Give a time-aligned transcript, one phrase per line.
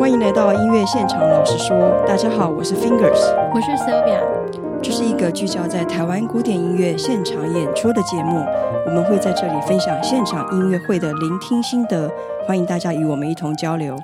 [0.00, 3.20] 欢迎来到音乐现场，老实说，大家好，我是 Fingers，
[3.52, 4.18] 我是 Sylvia，
[4.82, 8.38] 这是一个聚焦在台湾古典音乐现场演出的节目，
[8.86, 12.10] 我们会在这里分享现场音乐会的聆听心得，
[12.46, 13.94] 欢迎大家与我们一同交流。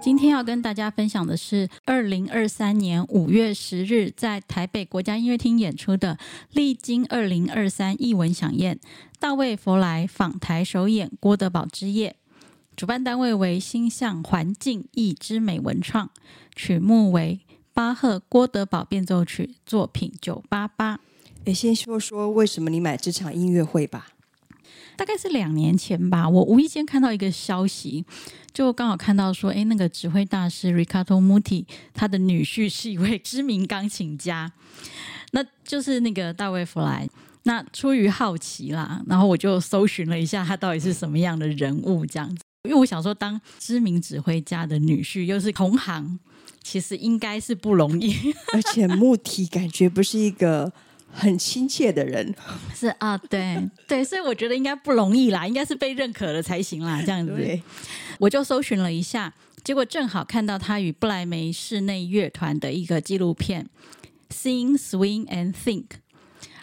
[0.00, 6.14] 今天要跟大家分享的是二零二三年五月十日在台北国家音乐厅演出的
[6.52, 8.76] 《历经二零二三艺文响宴》，
[9.20, 12.16] 大卫·佛莱访台首演郭德堡之夜。
[12.76, 16.10] 主办单位为星象环境艺之美文创，
[16.56, 17.40] 曲目为
[17.72, 20.98] 巴赫郭德堡变奏曲作品九八八。
[21.44, 24.08] 也，先说说为什么你买这场音乐会吧。
[24.96, 28.04] 大概是两年前吧，我无意间看到一个消息，
[28.52, 34.52] 就刚好看到说，哎，那个指挥大师 Riccardo Muti 他的女婿是一位知名钢琴家，
[35.30, 37.08] 那就是那个大卫弗莱。
[37.44, 42.42] 那出于好奇啦，然后我就搜寻了一下他到底是什么样的人物，这样子。
[42.64, 46.18] 因为我想说，当知名指挥家的女婿又是同行，
[46.62, 48.34] 其实应该是不容易。
[48.54, 50.72] 而且穆提感觉不是一个
[51.12, 52.34] 很亲切的人。
[52.74, 57.02] 是啊，对对，所以我觉得应该不容易啦，应该是被认可了才行啦。
[57.02, 57.60] 这样子，
[58.18, 63.68] 我就搜寻了一下，结果正好看到他与布莱梅室内乐团的一个纪录片
[64.34, 65.82] 《Sing, Swing and Think》。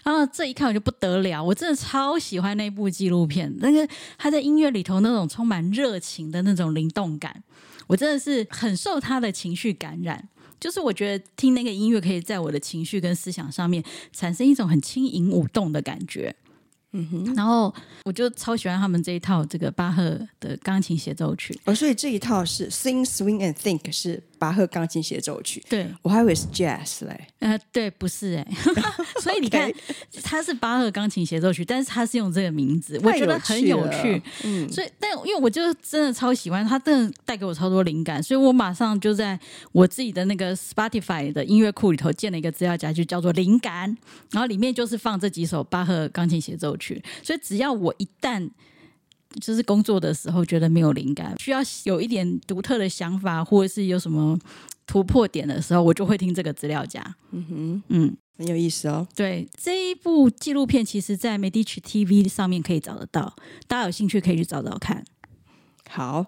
[0.03, 7.43] 然后这一看我就不得了，我真的超喜欢那部纪录片，那个他在音乐里头那种充满热情的那种灵动感，
[7.87, 10.27] 我真的是很受他的情绪感染。
[10.59, 16.35] 就是我觉得听那个音乐可以在我的情绪跟思想上面产生一种很轻盈舞动的感觉。
[16.91, 21.59] 嗯哼，然后我就超喜欢他们这一套这个巴赫的钢琴协奏曲。
[21.65, 25.63] 哦，所以这一套是 Sing, Swing and Think 是巴赫钢琴协奏曲。
[25.69, 27.27] 对，我还以为是 Jazz 嘞。
[27.37, 28.47] 呃，对，不是哎。
[29.21, 29.71] 所以你看，
[30.23, 34.19] 它是巴赫钢琴协奏曲，但是它是用这个名字，我觉得很有趣。
[34.43, 39.39] 嗯，所以但因为我就真的超喜欢它，真的带给我超多灵感，所以我马上就在
[39.73, 43.95] 我自己的那个 Spotify 的音乐库里头建了一个资料夹，就叫做灵感，
[44.31, 46.99] 然后里面就是放这几首巴赫钢琴协奏曲。
[47.21, 48.49] 所以，只要我一旦
[49.39, 54.37] 就是工作的时候觉得没有灵感，需要有一点独特的想法，或者是有什么
[54.85, 57.01] 突破点的时候，我就会听这个资料夹。
[57.31, 59.07] 嗯哼，嗯，很有意思哦。
[59.15, 63.35] 对，这一部纪录片，其实在 Medici TV 上面可以找得到，
[63.67, 65.03] 大家有兴趣可以去找找看。
[65.89, 66.25] 好，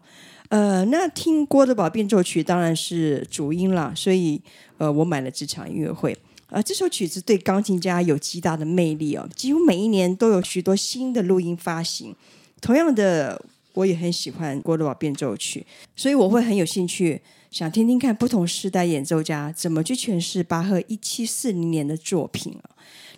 [0.50, 4.42] 呃，那听郭德堡变奏曲当然是主音了，所以
[4.78, 6.18] 呃，我买了这场音乐会。
[6.48, 12.16] 啊，这首曲子对钢琴家有极大的魅力哦，几乎每一年都有许多新的录音发行。
[12.64, 15.66] 同样的，我也很喜欢郭德堡变奏曲，
[15.98, 22.58] 所以我会很有兴趣想听听看不同时代演奏家怎么去诠释巴赫一七四零年的作品。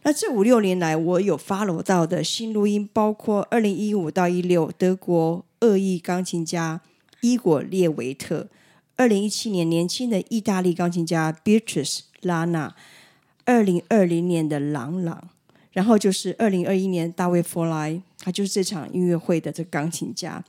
[0.01, 6.81] 那这五六年来，我有 follow 到的新录音，包括二零一五到一六德国恶意钢琴家
[7.22, 8.47] 伊果列维特，
[8.95, 12.72] 二零一七年年轻的意大利钢琴家 Beatrice Lana。
[13.45, 15.29] 二零二零年的朗朗，
[15.75, 20.41] 然后就是二零二一年大卫佛莱，他就是这场音乐会的这个钢琴家。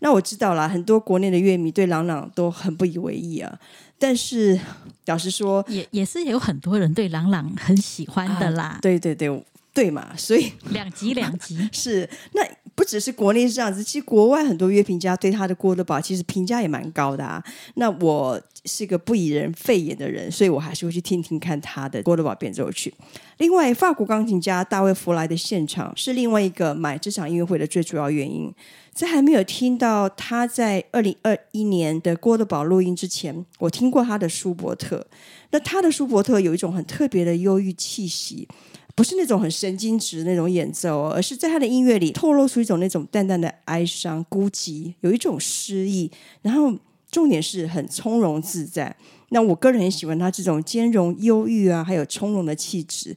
[0.00, 3.58] 那我知道了，很多国内的乐迷对郎朗都很不以为意啊。
[3.98, 4.58] 但是
[5.06, 8.64] 老实说，也也是有很多人对郎朗很喜欢的啦。
[8.64, 12.42] 啊、对对对对嘛，所以两极两极 是那。
[12.76, 17.40] 不只是国内是这样子，其实国外很多乐评家对他的郭德堡其实评价也蛮高的啊。
[17.76, 22.92] 那我是一个不以人废言的人，所以我还是会去听听看他的郭德堡变奏曲。
[23.38, 28.52] 另外，法国钢琴家大卫弗莱的现场是另外一个买这场音乐会的最主要原因。
[28.92, 35.04] 在还没有听到他在二零二一年的郭德堡录音之前，我听过他的舒伯特。
[35.50, 38.46] 那他的舒伯特有一种很特别的忧郁气息。
[38.96, 46.08] 不是那种很神经质的那种演奏，而是在他的音乐里透露出一种那种淡淡的哀伤、孤寂，有一种诗意。
[46.42, 46.72] 然后
[47.14, 48.96] 重点是很从容自在。
[49.28, 53.14] 那我个人很喜欢他这种兼容忧郁啊，还有从容的气质。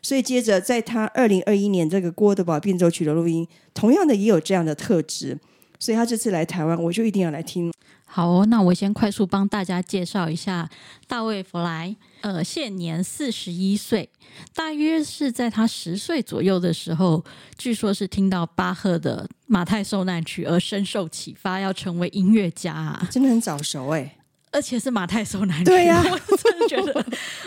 [0.00, 5.38] 所以接着在他二零二一年这个郭德宝变奏曲的录音，同样的也有这样的特质。
[5.78, 7.70] 所以他这次来台湾，我就一定要来听。
[8.06, 10.70] 好哦，那我先快速帮大家介绍一下
[11.06, 11.94] 大卫弗莱。
[12.24, 14.08] 呃，现年四十一岁，
[14.54, 17.22] 大约是在他十岁左右的时候，
[17.58, 23.06] 据说是听到巴赫的《马太受难曲》而深受启发，要成为音乐家啊！
[23.10, 24.16] 真的很早熟哎，
[24.52, 25.64] 而且是《马太受难曲》。
[25.66, 27.06] 对呀、啊， 我真的觉得，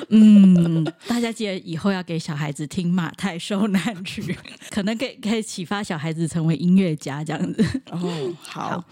[0.09, 4.21] 嗯，大家记得以后要给小孩子听《马太受难曲》，
[4.69, 7.81] 可能可以可以启发小孩子成为音乐家这样子。
[7.89, 8.69] 哦，好。
[8.69, 8.83] 好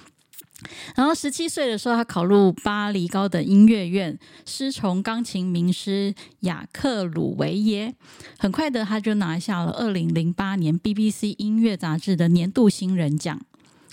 [0.96, 7.94] 然后十七岁的时候，他考入巴黎高等音乐院，师从钢琴名师雅克·鲁维耶。
[8.38, 13.40] 很快的，他就拿下了二零零八年 BBC 音乐杂志的年度新人奖。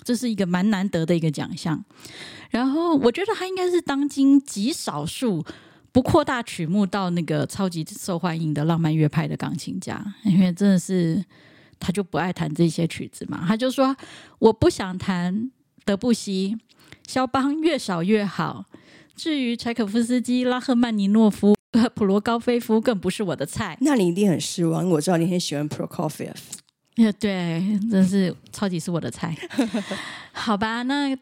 [0.04, 1.84] 这是一个蛮难得的一个奖项。
[2.50, 5.44] 然后我觉得他应该是当今极少数
[5.92, 11.24] 不扩大曲目到那个超级受欢迎的浪漫乐派的钢琴家，因为真的是
[11.78, 13.96] 他就不爱弹这些曲子嘛，他就说
[14.38, 15.50] 我不想弹
[15.84, 16.56] 德布西、
[17.06, 18.66] 肖邦，越少越好。
[19.14, 21.54] 至于柴可夫斯基、拉赫曼尼诺夫、
[21.94, 23.76] 普罗高菲夫，更不是我的菜。
[23.80, 26.34] 那你一定很失望，我知道你很喜欢 Prokofiev。
[27.18, 29.36] 对，真是超级是我的菜。
[30.32, 31.16] 好吧，那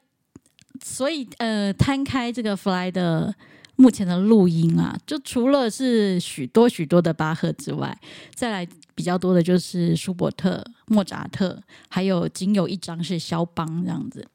[0.83, 3.35] 所以呃，摊开这个 Fly 的
[3.77, 7.97] 目前的录音啊，就除了是许多许多的巴赫之外，
[8.35, 14.27] 再来比较多的就是舒伯特、莫扎特，还有仅有一张是肖邦这样子。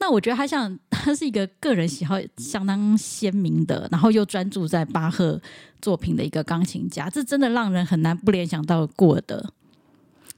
[0.00, 5.40] 那我觉得他像 他是一个个人喜好相当鲜明的，然后又专注在巴赫
[5.80, 9.52] 作品的一个钢琴家，这真的让人很难不联想到顾尔德。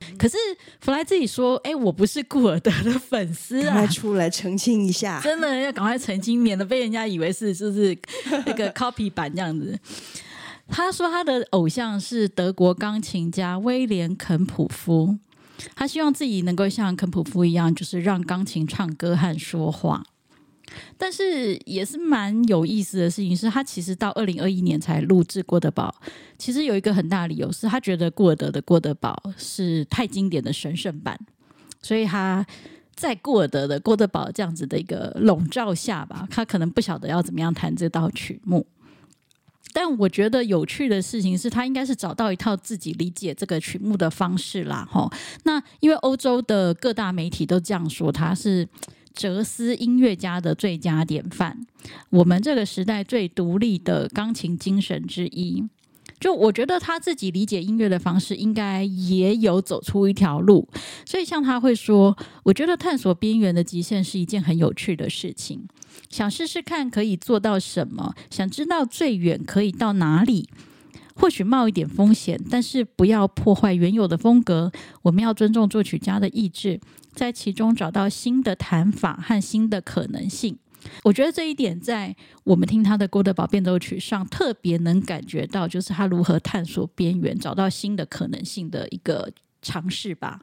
[0.18, 0.36] 可是
[0.80, 7.96] 弗莱自己说：“哎，我不是顾尔德的粉丝啊！”出来澄清一下，真的要赶快澄清，免得被人家以为是就是
[8.44, 9.78] 那个 copy 版这样子。
[10.66, 15.16] 他说他的偶像是德国钢琴家威廉肯普夫。
[15.74, 20.04] 他希望自己能够像肯普夫一样，就是让钢琴唱歌和说话。
[20.96, 25.94] 但是也是蛮有意思的事情是，他其实到二零二一年才录制《郭德堡》。
[26.38, 31.18] 其实有一个很大理由是他觉得顾尔德的《郭德堡》是太经典的神圣版，
[31.82, 32.46] 所以他
[32.94, 38.66] 在顾尔德的《郭德堡》这样子的一个笼罩下吧，他可能不晓得要怎么样弹这道曲目。
[39.72, 45.10] 但我觉得有趣的事情是他应该是找到一套自己理解这个曲目的方式啦，吼。
[45.44, 48.68] 那因为欧洲的各大媒体都这样说，他是
[49.14, 51.66] 哲思音乐家的最佳典范，
[52.10, 55.64] 我们这个时代最独立的钢琴精神之一。
[56.22, 60.68] 就我觉得他自己理解音乐的方式，应该也有走出一条路。
[61.04, 65.66] 所以像他会说，我觉得探索边缘的极限是一件很有趣的事情。
[66.08, 70.48] 想试试看可以做到什么，想知道最远可以到哪里，
[71.16, 74.70] 或许冒一点风险，但是不要破坏原有的风格。
[75.02, 76.80] 我们要尊重作曲家的意志，
[77.12, 80.56] 在其中找到新的弹法和新的可能性。
[81.02, 82.14] 我觉得这一点在
[82.44, 89.30] 我们听他的《郭德堡变奏曲》上特别能感觉到，就是他如何探索边缘，找到新的可能性的一个
[89.60, 90.40] 尝试吧。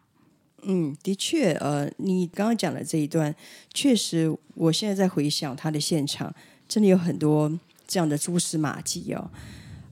[0.63, 3.33] 嗯，的确，呃，你刚刚讲的这一段，
[3.74, 6.33] 确实，我现在在回想他的现场，
[6.68, 7.50] 真的有很多
[7.88, 9.31] 这样的蛛丝马迹哦。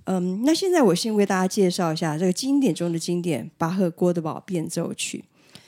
[0.04, 5.24] 嗯，那现在我先为大家介绍一下这个经典中的经典——巴赫《郭德堡变奏曲》。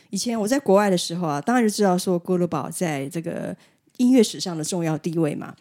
[0.09, 3.55] 以前我在国外的时候啊，当然就知道说郭德堡在这个
[3.99, 5.53] 音乐史上的重要地位嘛。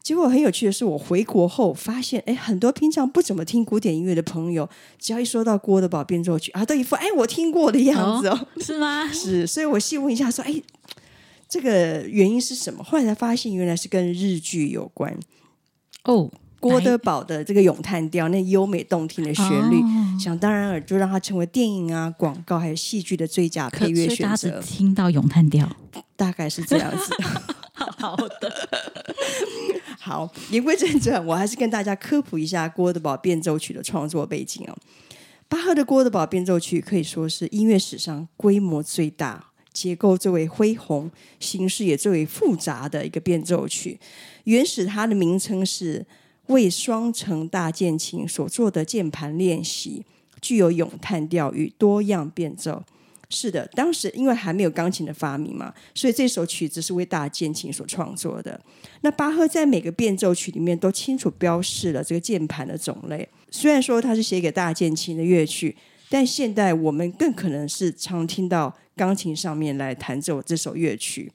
[0.00, 4.66] 结果很有趣的是，我回国后发现，哎，很多平常不怎么听古典音乐的朋友，
[4.98, 9.06] 只要一说到郭德堡变奏曲啊，都一副哎我听过的样子哦，哦是吗？
[9.12, 10.62] 是，所以我细问一下，说，哎，
[11.46, 12.82] 这个原因是什么？
[12.82, 15.14] 后来才发现，原来是跟日剧有关。
[16.04, 24.58] 哦，郭德堡的这个咏叹调，那优美动听的旋律，哦、想当然尔就让它成为电影啊、广告还有戏剧的最佳配乐选择。
[24.62, 25.68] 听到咏叹调，
[26.16, 27.14] 大概是这样子。
[27.98, 28.68] 好的。
[29.98, 34.76] 好，言归正传，我还是跟大家科普一下《郭德堡变奏曲》的创作背景哦。
[35.48, 41.10] 巴赫的《郭德堡变奏曲》可以说是音乐史上规模最大、结构最为恢宏、
[41.40, 43.98] 形式也最为复杂的一个变奏曲。
[44.44, 46.06] 原始它的名称是
[46.46, 50.04] 为双层大键琴所做的键盘练习，
[50.40, 52.82] 具有咏叹调与多样变奏。
[53.30, 58.58] 是的，当时因为还没有钢琴的发明嘛，所以这首曲子是为大键琴所创作的。
[59.02, 63.28] 那巴赫在每个变奏曲里面都清楚标示了这个键盘的种类。
[63.50, 65.76] 虽然说它是写给大键琴的乐曲，
[66.08, 71.30] 但现代我们更可能是常听到钢琴上面来弹奏这首乐曲。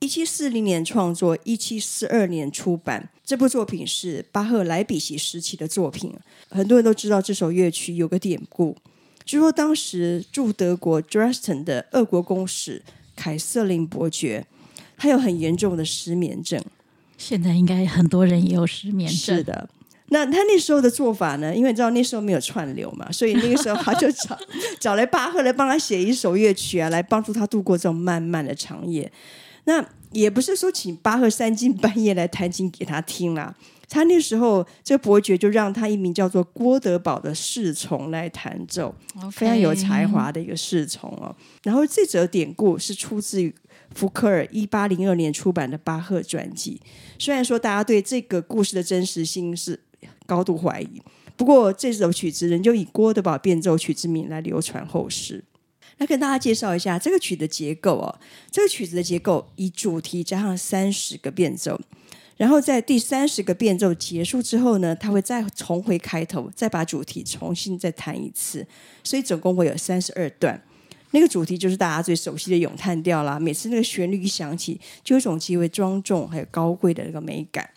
[0.00, 3.10] 一七四零年创作，一七四二年出版。
[3.24, 6.14] 这部作品是巴赫莱比锡时期的作品，
[6.48, 8.74] 很多人都知道这首乐曲有个典故。
[9.28, 12.82] 据说当时驻德国 Dresden 的俄国公使
[13.14, 14.46] 凯瑟琳伯爵，
[14.96, 16.64] 他有很严重的失眠症。
[17.18, 19.36] 现在应该很多人也有失眠症。
[19.36, 19.68] 是的，
[20.06, 21.54] 那他那时候的做法呢？
[21.54, 24.38] 因为你知道那时候没有串流嘛，所以那个时候他就找
[24.80, 29.12] 找来巴赫来帮他写一首乐曲啊，来帮助他度过这种漫漫的长夜。
[29.64, 33.54] 那也不是说请巴赫三更半夜来弹琴给他听啦。
[33.88, 38.94] 他那时候，这个伯爵就让他一名叫做郭德堡的侍从来弹奏.
[39.32, 41.34] 非常有才华的一个侍从哦。
[41.62, 43.54] 然后这则典故是出自于
[43.94, 46.80] 福克尔一八零二年出版的巴赫传记。
[47.18, 49.80] 虽然说大家对这个故事的真实性是
[50.26, 51.02] 高度怀疑，
[51.36, 55.42] 不过这首曲子仍旧以郭德堡变奏曲之名来流传后世。
[55.96, 58.20] 来跟大家介绍一下这个曲的结构哦。
[58.50, 61.80] 这个曲子的结构以主题加上三十个变奏，
[62.38, 68.66] 然后在第三十个变奏结束之后呢，它会再重回开头，再把主题重新再弹一次，
[69.04, 70.62] 所以总共会有三十二段。
[71.10, 73.40] 那个主题就是大家最熟悉的咏叹调啦。
[73.40, 77.68] 每次那个旋律一响起，就有一种极为庄重还有高贵的那个美感。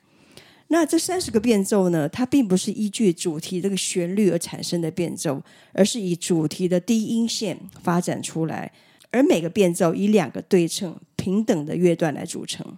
[0.68, 5.42] 那这三十个变奏呢，它并不是依据主题这个旋律而产生的变奏，
[5.74, 8.72] 而是以主题的低音线发展出来，
[9.10, 12.78] 而每个变奏以两个对称平等的乐段来组成。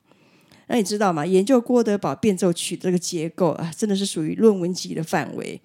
[0.67, 1.25] 那你知道吗？
[1.25, 5.59] 研究郭德堡变奏曲这个结构啊，真的是属于论文级的范围，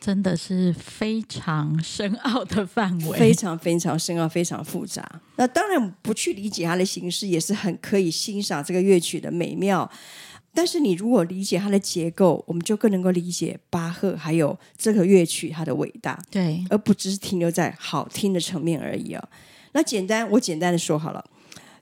[0.00, 5.20] 真的是非常深奥的范围，非常非常深奥，非常复杂。
[5.36, 9.90] 那当然不去理解它的形式，也是很可以欣赏这个乐曲的美妙。
[10.54, 19.28] 但是你如果理解它的结构，我们就更能够理解巴赫还有这个乐曲它的伟大，对，而不只是停留在好听的层面而已啊、哦。
[19.72, 21.24] 那简单，我简单的说好了，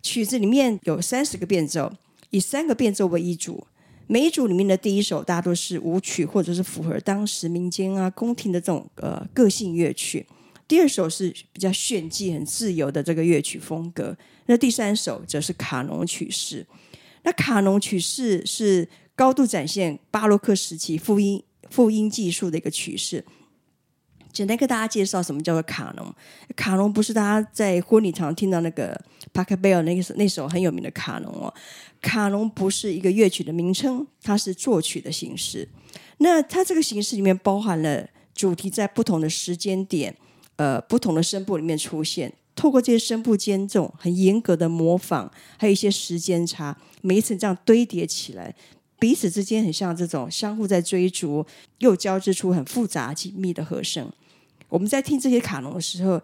[0.02, 1.90] 曲子里面有三十个变奏，
[2.30, 3.66] 以三个变奏为一组，
[4.06, 10.26] 每一组里面的第一首大多是舞曲或者是符合当时民间啊宫廷的这种呃个性乐曲，
[10.68, 14.16] 第二首是比较炫技很自由的这个乐曲风格，
[14.46, 16.66] 那第三首则是卡农曲式。
[17.22, 23.24] 那卡农曲式是高度展现巴洛克时期复音复音技术的一个曲式。
[24.36, 26.14] 简单跟大家介绍什么叫做卡农。
[26.54, 28.94] 卡农不是大家在婚礼常听到那个
[29.32, 31.52] 帕克贝尔那个那首很有名的卡农哦。
[32.02, 35.66] 卡农不是一个乐曲的名称，它是作曲的形式。
[36.18, 40.14] 那它这个形式里面包含了主题在不同的时间点，
[40.56, 42.30] 呃，不同的声部里面出现。
[42.54, 48.54] 透过这些声部间奏很严格的模仿，还有一些时间差，每一层这样堆叠起来，
[48.98, 51.46] 彼此之间很像这种相互在追逐，
[51.78, 54.12] 又交织出很复杂紧密的和声。
[54.68, 56.20] 我们在听这些卡农的时候，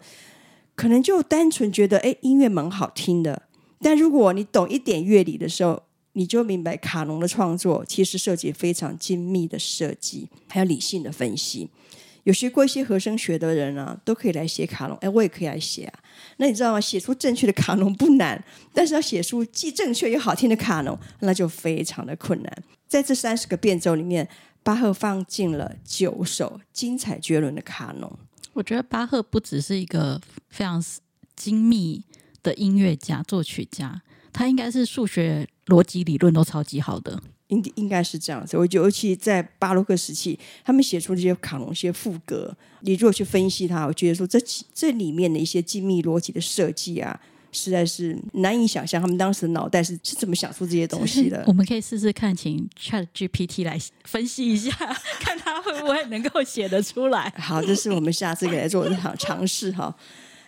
[0.75, 3.43] 可能就单纯觉得，哎，音乐蛮好听的。
[3.81, 5.83] 但如果你懂一点乐理的时候，
[6.13, 11.69] 你就明白卡农的创作其实涉及非常精密的设计，还有理性的分析。
[12.23, 14.95] 有学过一些和声学的人啊，都可以来写卡农。
[14.97, 15.99] 哎，我也可以来写啊。
[16.37, 16.79] 那你知道吗？
[16.79, 18.41] 写出正确的卡农不难，
[18.73, 22.63] 但是要写出既正确又好听的卡农，那就非常的困难。
[22.87, 24.29] 在这三十个变奏里面，
[24.63, 28.09] 巴赫放进了九首精彩绝伦的卡农。
[28.53, 30.83] 我觉得巴赫不只是一个非常
[31.35, 32.03] 精密
[32.41, 37.21] 的音乐家、作曲家，他应该是数学逻辑理论都超级好的。
[37.47, 44.39] 应应该是这样子，我觉得尤其在巴洛克时期，他们写出这些卡农、一些赋格，你如果去分析它，我觉得说这
[44.73, 47.19] 这里面的一些精密逻辑的设计啊，
[47.53, 51.41] 实在是难以想象他们当时的脑袋是是怎么想出这些东西的。
[51.47, 54.71] 我们可以试试看，请 Chat GPT 来分析一下，
[55.21, 57.31] 看他会不会能够写得出来。
[57.39, 59.95] 好，这是我们下次可以来做一场尝试哈。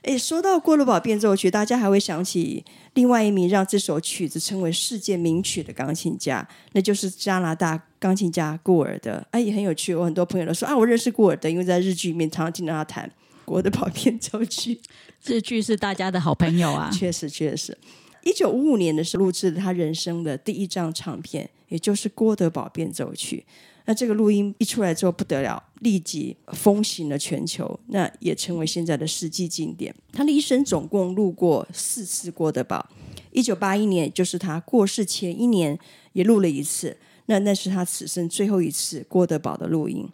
[0.02, 9.26] 诶，说到郭德堡变奏曲，大家还会想起另外一名让这首曲子称为世界名曲的钢琴家，那就是加拿大钢琴家顾尔德。
[9.32, 13.12] 哎，也很有趣，我很多朋友都说啊，我认识顾尔德，因为在日剧里面常常听到他弹
[13.46, 14.80] 郭德堡变奏曲。
[15.26, 17.78] 日剧是大家的好朋友啊， 确实确实。
[18.24, 23.46] 一九五五年的时候录制了他人生的第一张唱片，也就是郭德宝变奏曲。
[23.88, 29.94] 那这个录音一出来之后不得了，立即风行了全球，那也成为现在的世纪经典。
[30.12, 32.90] 他的一生总共录过四次郭德宝，
[33.32, 35.78] 一九八一年就是他过世前一年
[36.14, 40.08] 也录了一次，那那是他此生最后一次郭德宝的录音。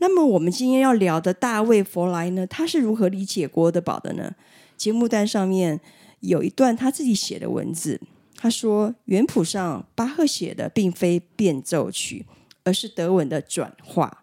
[0.00, 4.34] 那么我们今天要聊的大卫弗莱呢，他是如何理解郭德堡的呢？
[4.76, 5.80] 节目单上面
[6.20, 8.00] 有一段他自己写的文字，
[8.36, 12.26] 他说：原谱上巴赫写的并非变奏曲。
[12.62, 14.22] 而是德文的转化，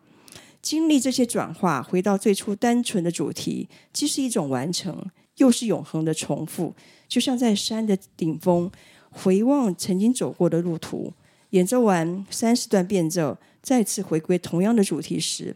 [0.62, 6.76] 经历这些转化，回到最初单纯的主题，既是一种完成，又是永恒的重复。
[7.08, 8.72] 就像在山的顶峰
[9.10, 11.12] 回望曾经走过的路途，
[11.50, 15.56] 演奏完三十段变奏，再次回归同样的主题时，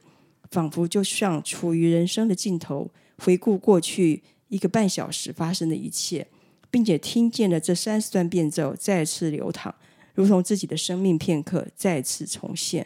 [0.51, 6.27] 仿佛就像处于人生的尽头，回顾过去一个半小时发生的一切，
[6.69, 9.73] 并且听见了这三十段变奏再次流淌。
[10.13, 12.85] 如同自己的生命片刻再次重现，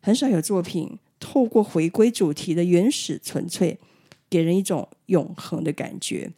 [0.00, 3.78] 很少有作品透过回归主题的原始纯粹，
[4.28, 6.30] 给人一种永恒的感觉。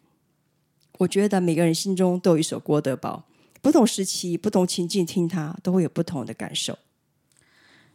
[0.99, 3.25] 我觉得每个人心中都有一首郭德堡，
[3.61, 6.79] 不同时期、不同情境听它，都会有不同的感受。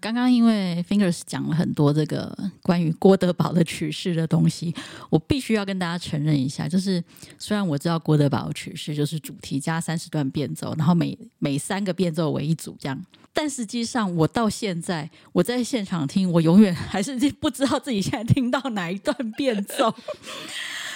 [0.01, 4.73] 刚刚因为 Fingers 讲了很多这个关于郭德堡的曲式的东西，
[5.09, 7.03] 我必须要跟大家承认一下，就是
[7.37, 19.93] 虽然我知道郭德堡的曲式就是主题加三十段变奏，然后每 每三个变奏为一组这样，但实际上我到现在我在现场听，我永远还是不知道自己现在听到哪一段变奏。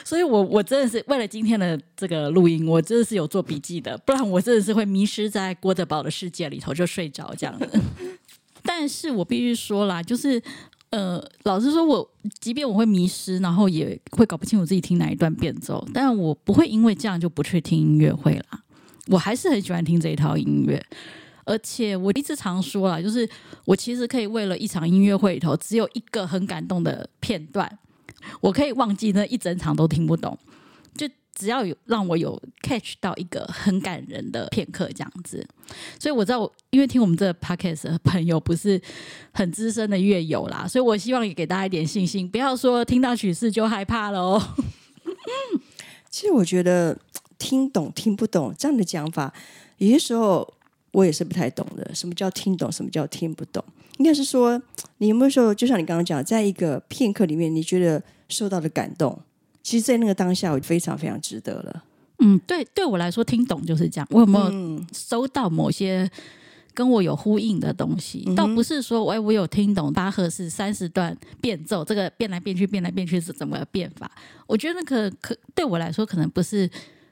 [0.06, 7.70] 所以我我真的是为了今天的这个录音，我真的是有做笔记的，不然我真的是会迷失在郭德宝的世界里头就睡着这样的。
[8.64, 10.42] 但是我必须说啦，就是
[10.90, 18.64] 呃，老实说，我即便我会迷失，然后也会搞不清楚自己听哪一段变奏，但我不会因为这样就不去听音乐会啦。
[19.08, 20.84] 我还是很喜欢听这一套音乐。
[21.46, 23.30] 而且我一直常说啦，就是
[23.66, 27.70] 我其实可以为了一场音乐会里头只有一个很感动的片段，
[28.40, 30.40] 我可以忘记那一整场都听不懂，
[31.36, 35.46] 只要有让我有 catch 到一个很感人的片刻这样子。
[36.00, 38.82] 所以我知道我，因为听我们这个 podcast 的朋友不是
[39.34, 44.42] 很资深的乐友啦，所以我希望也给大家一点信心，不要说听到曲式就害怕了哦。
[46.10, 46.98] 其实我觉得
[47.38, 49.34] 听懂听不懂这样的讲法，
[49.78, 50.54] 有些时候。
[50.94, 52.72] 我也是不太懂的，什么叫听懂？
[52.72, 53.66] 什么叫听不懂？
[53.98, 54.62] 应该是说，
[55.00, 58.00] 你有没有说，就像你刚刚讲，在一个片刻里面，你觉得
[58.30, 59.20] 受到的感动，
[59.64, 61.84] 其实，在那个当下，我非常非常值得了。
[62.20, 64.08] 嗯，对，对我来说，听懂就是这样。
[64.12, 66.10] 我有没有收到某些
[66.74, 68.24] 跟我有呼应的东西？
[68.28, 74.12] 嗯、倒不是说，哎，我有听懂巴赫是三十段变奏，这个变来变去，变来变去是怎么变法？
[74.48, 76.70] 我觉得那个可对我来说，可能不是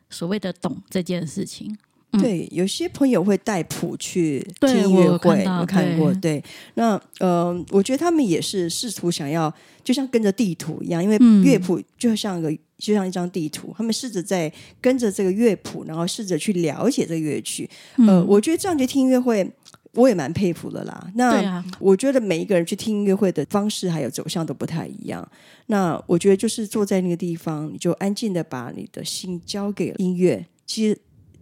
[0.09, 1.75] 所谓的懂这件事情。
[2.19, 6.13] 对，有些朋友会带谱去听音乐会，我看，看过。
[6.15, 14.51] 对，对那呃，我觉得他们也是试图想要，就像跟着地图一样，因为乐谱就像一个，就像一张地图，他们试着在
[14.81, 17.69] 跟着这个乐谱，然后试着去了解这个乐曲。
[17.99, 19.49] 呃，嗯、我觉得这样去听音乐会，
[19.93, 21.09] 我也蛮佩服的啦。
[21.15, 25.25] 那我觉得每一个人去听音乐会的方式还有走向都不太一样。
[25.67, 30.45] 那我觉得就是坐在那个地方，你就安静的把你的心交给音乐。
[30.65, 30.97] 其实。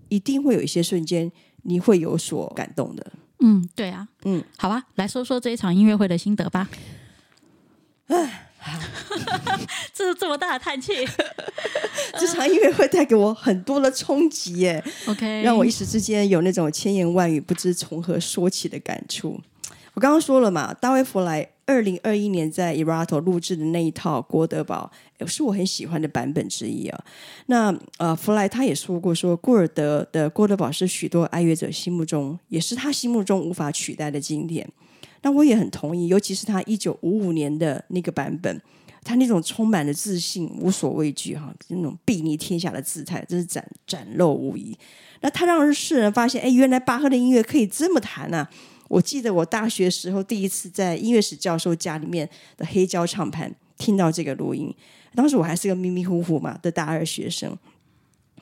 [0.10, 1.32] 一定会有一些瞬间，
[1.64, 3.06] 你会有所感动的。
[3.40, 6.70] 嗯，对啊，嗯，好吧，来说说这一场音乐会的心得吧。
[8.08, 8.50] 唉，
[9.94, 10.94] 这是这么大的叹气。
[12.20, 14.84] 这场音乐会带给我很多的冲击耶。
[15.08, 19.40] OK，让我一时之间有那种千言万语不知从何说起的感触。
[19.94, 24.92] 我刚刚说了嘛，大卫·弗莱二零二一年在 Erato 录制的那一套郭德宝，
[25.28, 27.06] 是我很喜欢的版本之一啊。
[27.46, 34.68] 那呃，弗莱他也说过说，说顾尔德的郭德堡是许多爱乐者心目中，也是他心目中无法取代的经典。
[35.22, 38.60] 那我也很同意，尤其是他一九五五年的那个版本，
[39.04, 44.76] 他那种充满了自信、无所畏惧哈，那种睥睨天下的姿态，真是展展露无遗。
[45.22, 48.50] 那他让世人发现，哎，原来巴赫的音乐可以这么弹啊！
[48.90, 54.76] 我记得我大学时候第一次在音乐史教授家里面的黑胶唱盘听到这个录音，
[55.16, 57.58] 当时我还是个迷迷糊糊嘛的大二学生。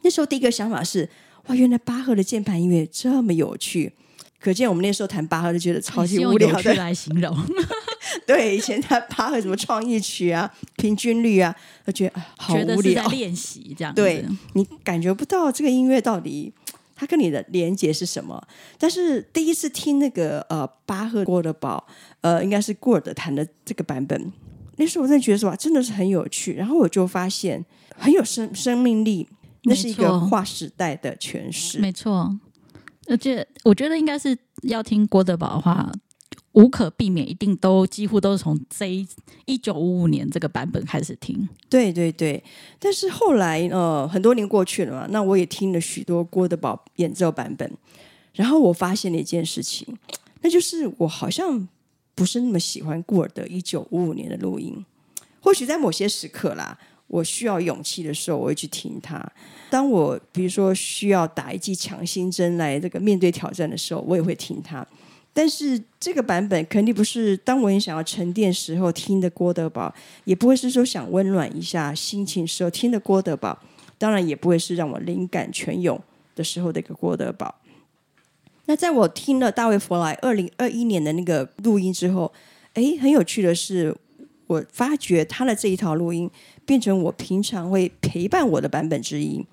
[0.01, 1.07] 那时候第一个想法是：
[1.47, 3.93] 哇，原来巴赫的键盘音乐这么有趣！
[4.39, 6.73] 可见我们那时候弹巴赫就觉得超级无聊的。
[6.75, 7.35] 来形容，
[8.25, 13.05] 对，以前弹巴赫什么创意曲啊、平均律啊，都觉得好无聊。
[13.09, 16.53] 练习这样，对，你感觉不到这个音乐到底。
[16.99, 18.41] 他跟你的连接是什么？
[18.79, 21.85] 但是第一次听那个呃巴赫郭德堡，
[22.21, 24.33] 呃应该是顾尔德弹的这个版本，
[24.77, 26.55] 那时候我真的觉得说哇，真的是很有趣。
[26.55, 27.63] 然后我就发现
[27.95, 29.27] 很有生生命力，
[29.65, 31.79] 那是一个划时代的诠释。
[31.79, 32.35] 没错，
[33.07, 35.91] 而且我觉得应该是要听郭德堡的话。
[36.57, 38.87] 无可避免，一定都几乎都是从这
[39.45, 41.47] 一九五五年这个版本开始听。
[41.69, 42.43] 对对对，
[42.79, 47.71] 但是后来呃，很多年过去了嘛，那我也听了许多郭德堡演奏版本，
[48.33, 49.85] 然后我发现了一件事情，
[50.41, 51.67] 那就是我好像
[52.15, 54.83] 不是那么喜欢顾尔德一九五五年的录音。
[55.39, 59.23] 或许在某些时刻啦，我需要勇气的时候，我会去听它。
[59.69, 64.85] 当我比如说需要打一剂强心针来这个面对挑战的时候，我也会听它。
[65.37, 73.59] 但是这个版本肯定不是当我很想要沉淀时候听的郭德堡，也不会是说想温暖一下心情时候听的郭德堡，
[73.99, 76.01] 当然也不会是让我灵感泉涌
[76.33, 77.53] 的时候的一个郭德堡。
[78.65, 82.33] 那在我听了大卫佛莱二零二一年的那个录音之后，
[82.73, 83.95] 哎，很有趣的是，
[84.47, 86.27] 我发觉他的这一套录音
[86.65, 89.45] 变成我平常会陪伴我的版本之一。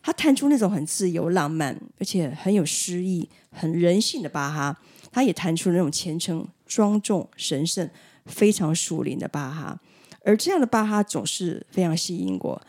[0.00, 4.78] 他弹出那种很自由浪漫，而且很有诗意、很人性的巴哈。
[5.14, 7.88] 他也弹出了那种虔诚、庄重、神圣、
[8.26, 9.80] 非常属灵的巴哈，
[10.24, 12.60] 而这样的巴哈总是非常吸引我。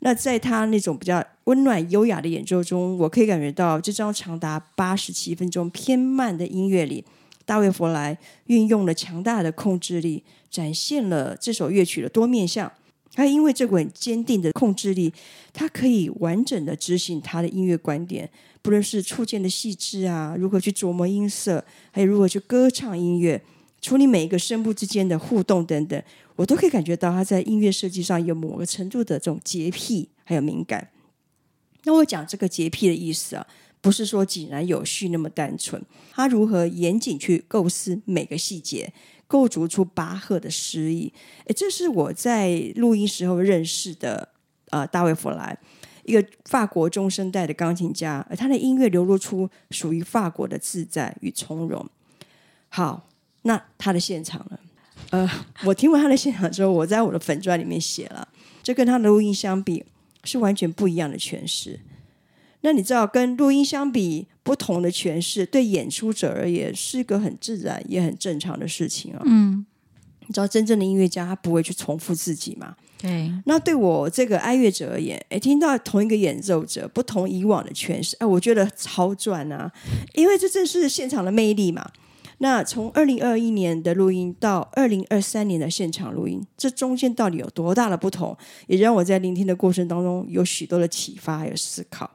[0.00, 7.02] 那在他那种比较温暖、优雅的演奏中，我可以感觉到这张长达八十七分钟偏慢的音乐里，
[7.46, 12.70] 大卫·弗莱运用了强大的控制力，展现了这首乐曲的多面向。
[13.14, 15.10] 他因为这股很坚定的控制力，
[15.54, 18.28] 他可以完整的执行他的音乐观点。
[18.64, 23.42] 不论是触键的细致啊，如何去琢磨音色，还有如何去歌唱音乐，
[23.82, 26.02] 处理每一个声部之间的互动等等，
[26.34, 30.88] 我都可以感觉到他在音乐设计上有某个程度的这种洁癖还有敏感。
[31.82, 33.46] 那我讲这个洁癖的意思啊，
[33.82, 38.90] 不是说井然有序那么单纯，他如何严谨去构思每个细节，
[39.26, 41.12] 构筑出巴赫的诗意。
[41.44, 44.30] 诶，这是我在录音时候认识的
[44.70, 45.58] 呃大卫·弗莱，
[46.04, 51.88] 一个法国中生代的钢琴家，而他的音乐流露出属于法国的自在与从容。
[52.68, 53.08] 好。
[53.46, 54.58] 那他的现场呢？
[55.10, 55.30] 呃，
[55.66, 58.26] 我听完他的现场之后，我在我的粉砖里面写了，
[58.62, 59.84] 这跟他的录音相比
[60.22, 61.78] 是完全不一样的诠释。
[62.62, 69.20] 那你知道，跟录音相比，不同的诠释对演出者而言是一个很自然也很正常的事情啊。
[69.26, 69.66] 嗯，
[70.20, 72.74] 你知道，真正的音乐家他不会去重复自己嘛？
[73.04, 73.30] 对。
[73.44, 79.70] 那对我这个爱乐者而言，哎，听到同一个演奏者不同以往的诠释，哎，我觉得超赚啊！
[80.14, 81.86] 因为这正是现场的魅力嘛。
[82.38, 88.34] 那从二零二一年的录音到二零二三年的现场录音，这中间到底有多大的不同？
[88.68, 92.10] 也让我在聆听的过程当中有许多的启发还有思考。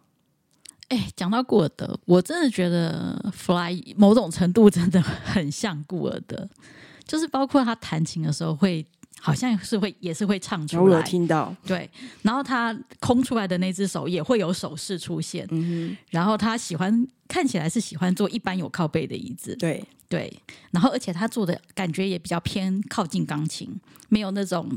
[0.88, 6.50] 哎，讲到顾尔德，我真的觉得 Fly 某种程度真的很像顾尔德，
[7.06, 8.84] 就是包括他弹琴的时候会。
[9.20, 10.84] 好像是会，也是会唱出来。
[10.84, 11.56] 我有听到。
[11.66, 11.90] 对，
[12.22, 15.46] 然后他空出来的那只手也会有手势出现。
[15.52, 15.98] 嗯哼。
[16.10, 19.56] 然后他喜欢看起来是喜欢坐一般有靠背的椅子。
[19.58, 20.34] 对对。
[20.72, 23.70] 然后而且他坐的感觉也比较偏靠近钢琴，
[24.08, 24.70] 没有那种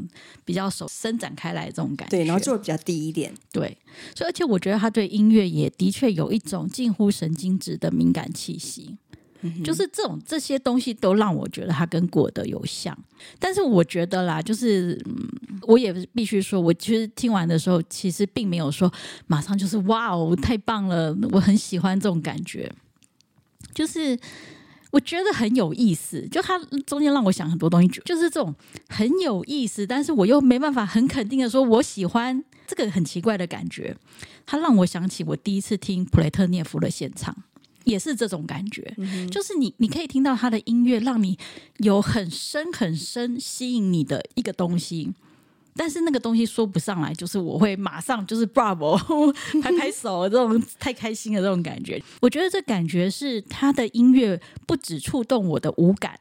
[0.44, 2.16] 比较手伸展开来的这种感觉。
[2.16, 3.32] 对，然后坐的比较低一点。
[3.52, 3.76] 对。
[4.14, 8.96] 所以而且我觉得他对音乐也的确有一种近乎神经质的敏感气息。
[9.64, 12.96] 就是这种这些东西都让我觉得他跟顾尔德有像，
[13.38, 15.28] 但是我觉得啦，就是嗯，
[15.62, 18.92] 我也必须说，我其实听完的时候，其实并没有说
[19.26, 22.70] 马上就是哇哦，太棒了，我很喜欢这种感觉。
[23.74, 24.18] 就是
[24.90, 28.54] 我觉得很有意思，就他中间让我想很多东西，就是这种
[28.88, 33.96] 很有意思，但是我又没办法很肯定的说我喜欢这个很奇怪的感觉。
[34.44, 37.34] 他让我想起我第一次听普雷特涅夫的现场。
[37.84, 41.38] 也是这种感觉，嗯、就是你你可以听到他的音乐，让你
[41.78, 45.12] 有很深很深吸引你的一个东西，
[45.74, 48.96] 但是那个东西说不上来，就是我会马上就是 bravo
[49.62, 52.02] 拍拍手，这种太开心的这种感觉。
[52.20, 56.18] 我觉得这感觉是他的音乐不只触动我的五感，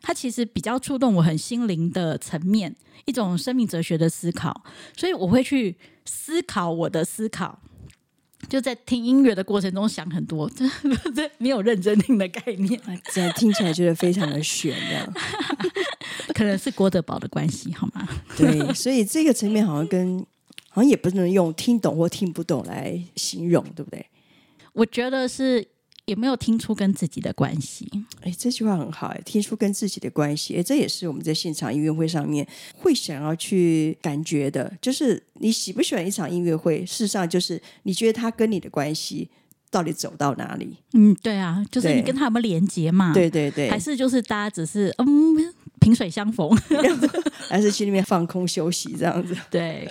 [0.00, 4.64] 他其实比较触动我很心灵的层面，一种生命哲学的思考，
[4.96, 7.58] 所以我会去思考我的思考。
[8.48, 10.66] 就在听音乐的过程中想很多，这
[11.14, 12.80] 这没有认真听的概念，
[13.12, 15.12] 这听起来觉得非常的悬的，
[16.34, 18.08] 可能是郭德宝的关系，好吗？
[18.36, 20.18] 对，所以这个层面好像跟
[20.68, 24.06] 好像也不能用听懂或听不懂来形容，对不对？
[24.72, 25.66] 我觉得是。
[26.06, 27.88] 有没有听出跟自己的关系？
[28.22, 39.30] 哎，这句话很好哎，听出跟自己的关系，哎，这也是我们在现场音乐会上面会想要去感觉的，就是你喜不喜欢一场音乐会，事实上就是你觉得他跟你的关系
[39.70, 40.76] 到底走到哪里？
[40.94, 43.12] 嗯，对啊，就是你跟他有没有连接嘛？
[43.14, 46.50] 对对对，还是就是大家只是嗯萍水相逢，
[47.48, 49.36] 还是去那边放空休息这样子？
[49.50, 49.88] 对。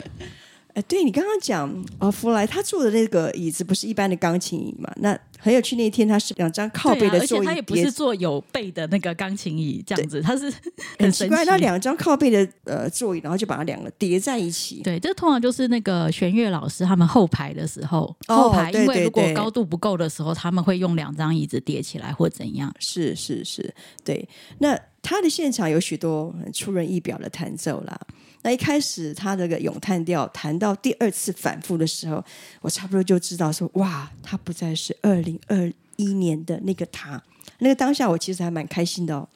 [0.74, 4.92] 哎，对你刚刚讲哦，弗莱他坐的那个椅子不是一般的钢琴椅嘛？
[4.98, 10.54] 那很有趣，那一天他是两张靠背的座椅，而且他也不是坐有背的那个钢琴椅这样子，他是
[11.00, 14.82] 很奇怪，他两张靠背的呃座椅，然后就把它两个叠在一起。
[14.84, 22.74] 对，这通常就是那个弦乐老师他们后排的时候，后排因为如果高度不够的时候，他们会用两张椅子叠起来或怎样。
[22.80, 24.28] 是是是，对。
[24.60, 28.00] 那他的现场有许多很出人意表的弹奏啦。
[28.43, 32.23] 那一开始他这个咏叹调弹到第二次反复的时候，
[32.62, 37.21] 我差不多就知道说，哇，他不再是二零二一年的那个他。
[37.60, 39.27] 那个当下我其实还蛮开心的哦。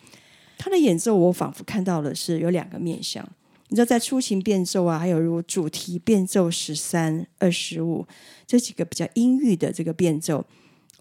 [0.58, 3.24] 他的演奏我仿佛看到的是有两个面向，
[3.68, 8.08] 你知道在出琴变奏啊，还有如主题变奏十三、二十五
[8.48, 10.46] 这几个比较阴郁的这个变奏。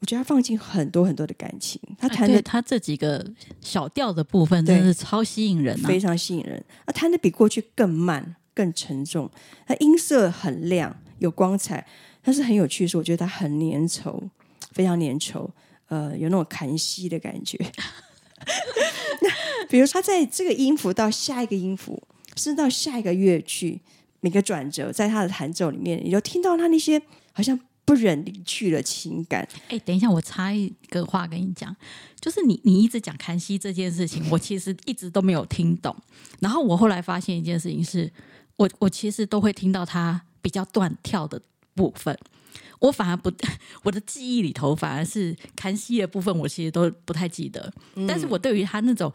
[0.04, 3.26] 我觉得他放进很多很多的感情，他弹的、哎、他这几个
[3.62, 6.62] 小调的部分真的是超吸引人、啊，非常吸引人。
[6.84, 9.30] 他弹的比过去更慢、更沉重，
[9.66, 11.86] 他音色很亮、有光彩，
[12.22, 14.20] 但是很有趣的是，我觉得他很粘稠，
[14.72, 15.48] 非常粘稠，
[15.86, 17.58] 呃，有那种砍息的感觉。
[19.22, 19.30] 那
[19.70, 22.02] 比如他在这个音符到下一个音符，
[22.36, 23.80] 甚至到下一个乐句，
[24.20, 27.00] 每个转折，在他的弹奏里面，你就听到他那些
[27.32, 27.58] 好像。
[27.84, 29.46] 不忍离去的情感。
[29.68, 31.74] 哎，等一下，我插一个话跟你讲，
[32.20, 35.94] 就是你你一直讲看戏这件事情，我其实一直都没有听懂。
[36.40, 38.10] 然后我后来发现一件事情是，
[38.56, 41.40] 我我其实都会听到他比较断跳的
[41.74, 42.16] 部分，
[42.78, 43.32] 我反而不，
[43.84, 47.72] 我的记忆里头反而是看戏的部分，我其实都不太记得。
[47.94, 49.12] 嗯、但是我对于他那种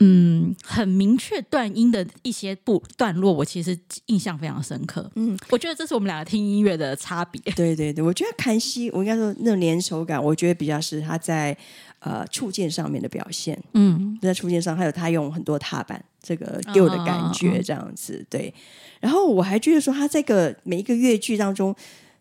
[0.00, 5.10] 嗯，很明确断音的一些部段落，我其实印象非常深刻。
[5.14, 7.40] 嗯，我觉得这是我们两个听音乐的差别。
[7.54, 11.56] 对对对，我觉得凯西，我应该说那种粘手感，我觉得比较是他在
[12.00, 13.56] 呃触键上面的表现。
[13.74, 18.20] 嗯，在触键上，还有他用很多踏板，这个给我的感觉这样子。
[18.20, 18.52] 哦、对，
[19.00, 21.74] 然后我还觉得说，他这个每一个乐句当中，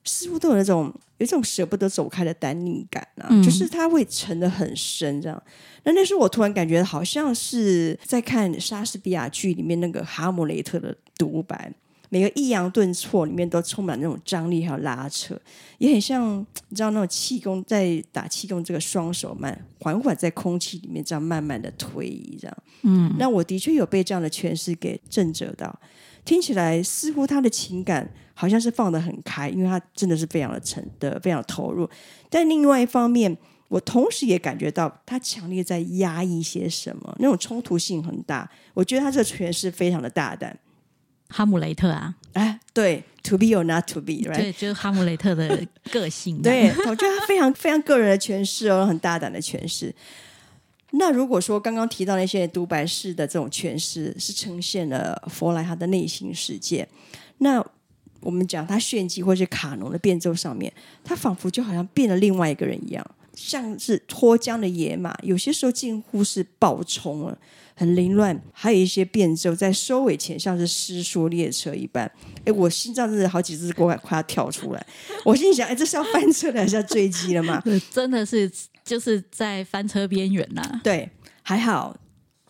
[0.03, 5.43] 似乎都有那种有一种舍不得走开的单宁感啊，嗯、就是它会沉得很深这样。
[5.83, 11.73] 那那时候我突然感觉好像是在看莎士比亚剧里面那个《哈姆雷特》的独白，
[12.09, 15.39] 每个抑扬顿挫里面都充满那种张力还有拉扯，
[15.77, 22.57] 也很像你知道那种气功在打气功，这个双手慢缓缓在空气里面这样慢慢的推移这样。
[22.83, 25.79] 嗯，那我的确有被这样的诠释给震慑到，
[26.25, 31.89] 听起来似乎他的情感好像是放得很开，因为他真的是非常的沉的非常投入，
[32.29, 33.37] 但另外一方面。
[33.69, 38.47] 我同时也感觉到他强烈在压抑些什么，那种冲突性很大。
[38.75, 40.55] 我觉得他这诠释非常的大胆。
[41.29, 44.35] 哈姆雷特啊，哎，对，to be or not to be，right?
[44.35, 45.59] 对，就是哈姆雷特的
[45.89, 46.39] 个性。
[46.39, 49.91] 对，我觉得他非常非常个人的诠释哦，很大胆的诠释。
[50.95, 56.87] 那如果说刚刚提到那些独白式的这种诠释是呈现了佛莱他的内心世界，
[57.39, 57.63] 那
[58.21, 60.71] 我们讲他炫技或是卡农的变奏上面，
[61.03, 63.05] 他仿佛就好像变了另外一个人一样。
[63.35, 67.35] 像是脱缰的野马，有些时候近乎是暴冲了，
[67.73, 72.09] 很凌乱；还有一些变奏在收尾前，像是失说列车一般。
[72.45, 74.85] 哎，我心脏真的好几次快快要跳出来。
[75.25, 77.61] 我心里想，哎，这是要翻车了还是要坠机了吗？
[77.91, 78.49] 真的是
[78.83, 80.81] 就是在翻车边缘呐。
[80.83, 81.09] 对，
[81.41, 81.95] 还好，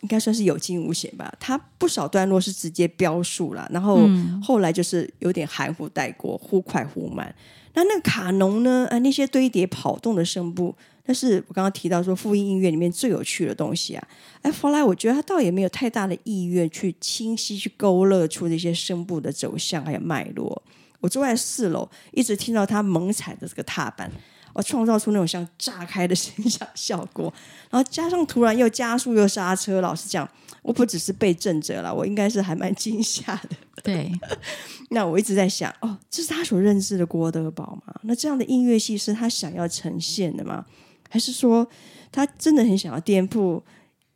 [0.00, 1.32] 应该算是有惊无险吧。
[1.38, 4.08] 他不少段落是直接标速了，然后
[4.42, 7.34] 后来就是有点含糊带过，忽快忽慢。
[7.74, 8.86] 那那个卡农呢？
[8.90, 10.72] 啊，那些堆叠跑动的声部，
[11.06, 14.08] 那是我刚刚提到说复音音乐里面最有趣的东西啊。
[14.42, 20.62] 哎，后来我觉得他倒也没有太大的意愿去清晰去勾勒出这些声部的走向还有脉络。
[21.00, 24.10] 我坐在四楼，一直听到他猛踩的这个踏板，
[24.54, 27.30] 我创造出那种像炸开的 声响效果，
[27.68, 30.26] 然后加上突然又加速又刹车，老实讲。
[30.62, 33.50] 我不只是被震着了，我应该是还蛮 惊吓的。
[33.82, 34.10] 对，
[34.88, 37.94] 那我一直在想，哦，这是他所认知的郭德宝吗？
[38.04, 40.64] 那这样的音乐系是他想要呈现的吗？
[41.10, 41.68] 还是说
[42.10, 43.60] 他真的很想要颠覆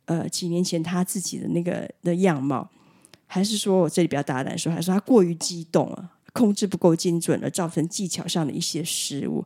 [0.05, 2.67] 呃几年前他自己的那个的样貌？
[3.27, 9.45] 还是说我这里比较大胆说，还是他过于激动了，控制不够精准而，造成技巧上的一些失误？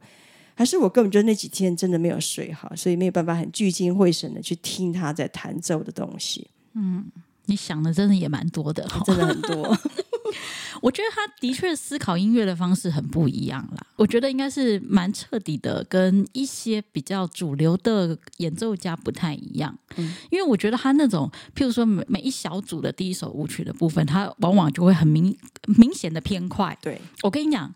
[0.56, 6.48] 还是我根本就那几天真的没有睡好，所以没有办法很聚精会神的去听他在弹奏的东西？
[6.74, 7.06] 嗯，
[7.46, 9.78] 你想的真的也蛮多的， 真的很多。
[10.82, 13.88] 我觉得他的确思考音乐的方式很不一样啦。
[13.96, 19.74] 我觉得应该是蛮彻底的，跟一些比较主流的演奏家不太一样。
[19.96, 25.38] 嗯，因为我觉得他那种，譬如说每每一小组的第一首舞曲的部分，他往往就会很明
[25.78, 26.78] 明显的偏快。
[26.82, 27.74] 对，我跟你讲，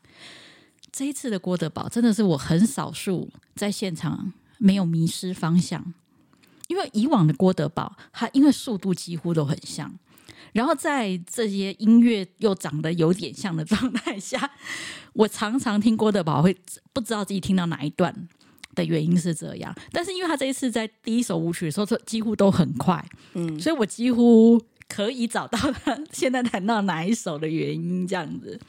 [0.98, 5.94] 这一次的郭德宝真的是我很少数在现场没有迷失方向。
[6.68, 9.94] 因为以往的郭德宝，他因为速度几乎都很像，
[10.54, 14.50] 然后在这些音乐又长得有点像的状态下，
[15.14, 16.58] 我常常听郭德宝会
[16.92, 18.28] 不知道自己听到哪一段
[18.74, 19.72] 的原因是这样。
[19.92, 23.06] 但是因为他这一次在第一首舞曲的时候，几乎都很快，
[23.36, 28.60] 嗯，所以我几乎可以找到他现在弹到哪一首的原因这样子。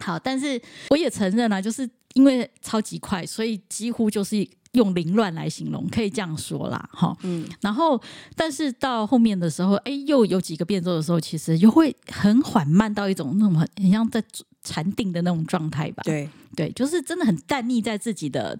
[0.00, 0.60] 好，但是
[0.90, 4.48] 我也承认啊，就是因为超级快，所以几乎就是。
[4.74, 8.00] 用凌乱来形容，可以这样说啦，哈，嗯，然后，
[8.36, 14.22] 但是到后面的时候，哎，又有几个变奏的时候，其实又会很缓慢到一种那种很很像在
[14.62, 18.56] 禅定的那种状态吧，对，对，就是真的很淡溺在自己的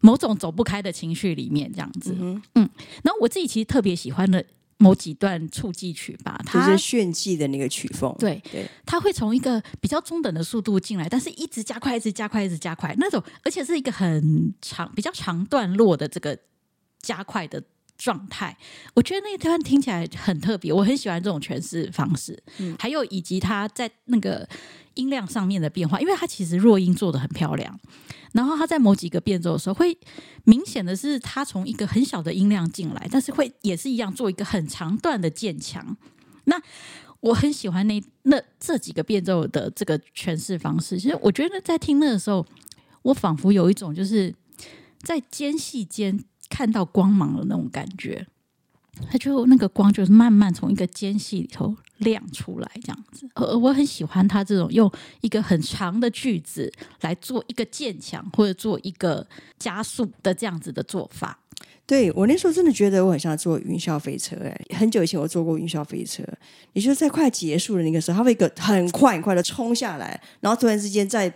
[0.00, 2.68] 某种走不开的情绪里面，这样子，嗯，嗯，
[3.04, 4.44] 然后我自己其实特别喜欢的。
[4.82, 8.14] 某几段触技曲吧，它就是炫技的那个曲风。
[8.18, 16.36] 对，对，它会从一个比较中等的速度进来，但是一直加快，一直加快，一直加快那种，而且是一个很长、比较长段落的这个
[17.00, 17.62] 加快的
[18.02, 18.56] 状态。
[18.94, 22.36] 我觉得那一段听起来很特别，我很喜欢这种诠释方式。
[22.58, 24.48] 嗯，还有以及他在那个
[24.94, 27.78] 音量上面的变化，因为他其实弱音做的很漂亮。
[28.32, 29.96] 然后他在某几个变奏的时候，会
[30.44, 35.96] 明显的是他从一个很小的音量进来，但是会也是一样做一个很长段的渐强。
[36.44, 36.60] 那
[37.20, 40.98] 我很喜欢那那这几个变奏的这个诠释方式。
[40.98, 42.44] 其实我觉得在听那个时候，
[43.02, 44.34] 我仿佛有一种就是
[45.02, 46.18] 在间隙间
[46.52, 48.26] 看到光芒的那种感觉。
[49.10, 53.26] 他就那个光就是慢慢从一个间隙里头亮出来，这样子。
[53.36, 54.90] 呃，我很喜欢他这种用
[55.22, 59.26] 一个很长的句子来做一个渐强或者做一个
[59.58, 61.38] 加速的这样子的做法。
[61.86, 66.22] 对，我那时候真的觉得我很像坐云霄飞车哎，很久以前我坐过云霄飞车，
[66.74, 71.32] 也就是在快结束的那个时候，它会一个很快很快的冲下来，然后突然之间在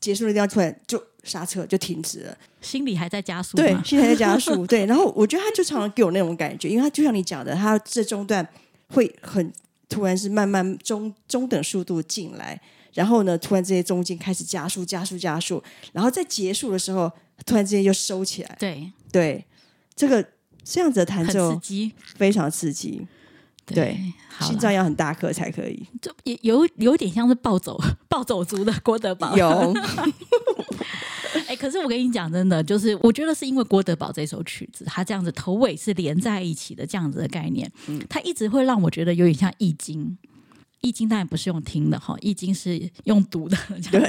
[0.00, 8.46] 结束的地方突然就刹车就停止了，心里还在加速，对，心里还在加速， 对，然后我觉得他就常常给我那种感觉，因为他就像你讲的，他这中段
[8.88, 9.52] 会很
[9.88, 12.60] 突然是慢慢中中等速度进来，
[12.94, 17.10] 然后呢，突然之间中间开始加速加速加速，然后在结束的时候
[17.44, 18.90] 突然之间又收起来，对。
[19.12, 19.44] 对。
[19.96, 20.24] 这个
[20.64, 23.06] 这样子的弹奏刺激，非常刺激，
[23.66, 24.12] 对，对
[24.46, 25.86] 心脏要很大颗才可以。
[26.00, 29.36] 就也有有点像是暴走 暴走族的郭德宝。
[29.36, 29.74] 有，
[31.46, 40.16] 哎，可是我跟你讲，真的，就是我觉得是因为郭德宝这首曲子，它这样子头尾是连在一起的这样子的概念，嗯，它一直会让我觉得有点像易经。
[40.80, 43.56] 易经当然不是用听的哈，易经是用读的。
[43.92, 44.00] 对，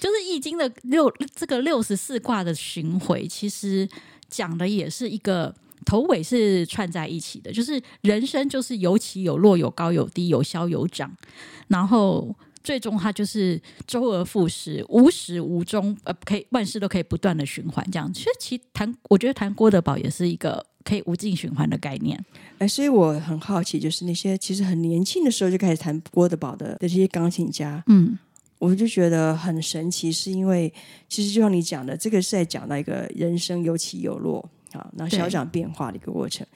[0.00, 3.88] 就是易经的六这个六十四卦的巡回，其实。
[4.30, 5.54] 讲的也是一个
[5.88, 11.10] 头尾是串在一起的，就是人生就是有起有落，有高有低，有消有涨，
[11.68, 18.12] 然后最终它就是周而复始，无始无终，呃，可以万事都可以不断的循环这样。
[18.12, 22.22] 其实，其实弹，我觉得谈郭德宝也是一个可以无尽循环的概念。
[22.58, 28.18] 哎，所以我很好奇，就是那些其实很年轻的时候就开始弹郭德宝的的这些钢琴家，嗯。
[28.60, 30.74] 我就觉得很神奇，是因为
[31.08, 36.46] 其实就像你讲的，这个是在讲那个人生有起有落啊，那小长变化的一个过程。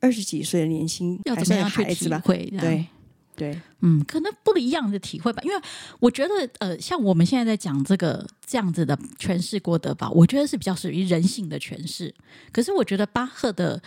[0.00, 2.46] 二十几岁的年轻要怎么样去体会？
[2.58, 2.86] 对
[3.34, 5.40] 对，嗯，可能不一样的体会吧。
[5.44, 5.56] 因为
[6.00, 12.12] 我觉得，呃，像我们现在在讲这个这样子的诠释郭德宝，我觉得是比较属于人性的诠释。
[12.52, 13.80] 可是我觉得巴赫的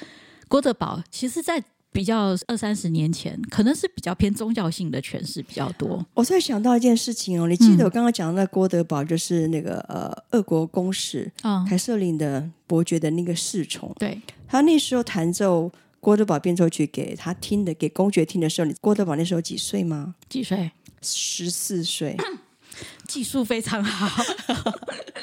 [0.48, 6.06] 郭德宝，其实，在比较二三十年前，可能是比较偏宗教性的诠释比较多。
[6.14, 11.30] 我突然想到一件事情哦，你记得我刚刚讲的那郭德宝，就是那个、嗯、呃，俄国公使
[11.68, 13.94] 凯瑟琳的伯爵的那个侍从。
[14.00, 20.16] 对，他那时候弹奏郭德宝变奏曲给他听的，给公爵听的时候，你郭德宝那时候几岁吗？
[20.30, 20.72] 几岁？
[21.02, 22.16] 十四岁，
[23.08, 24.24] 技术非常好，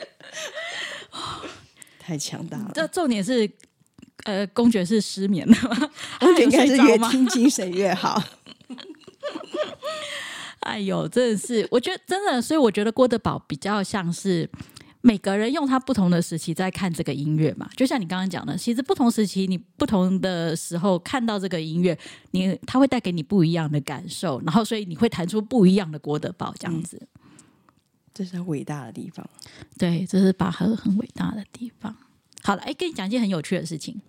[1.98, 2.72] 太强大了。
[2.74, 3.50] 这重点是。
[4.28, 5.90] 呃，公爵是失眠的吗？
[6.20, 8.22] 公爵应该是越听精神越好。
[10.60, 14.46] 哎呦，真的是，我觉得真的，所以我觉得郭德宝比较像是
[15.00, 17.70] 每个人用他不同的时期在看这个音乐嘛。
[17.74, 21.98] 就像你刚刚讲的，其实不同时期你不同的时候看到这个音乐，
[22.32, 26.98] 你他会带给你不一样的感受，然后所以你会弹出不一样的郭德宝这样子。
[27.00, 27.08] 嗯，
[28.12, 29.26] 这是很伟大的地方。
[29.78, 31.96] 对，这是巴赫很伟大的地方。
[32.42, 34.00] 好了，哎，跟你讲一件很有趣的事情。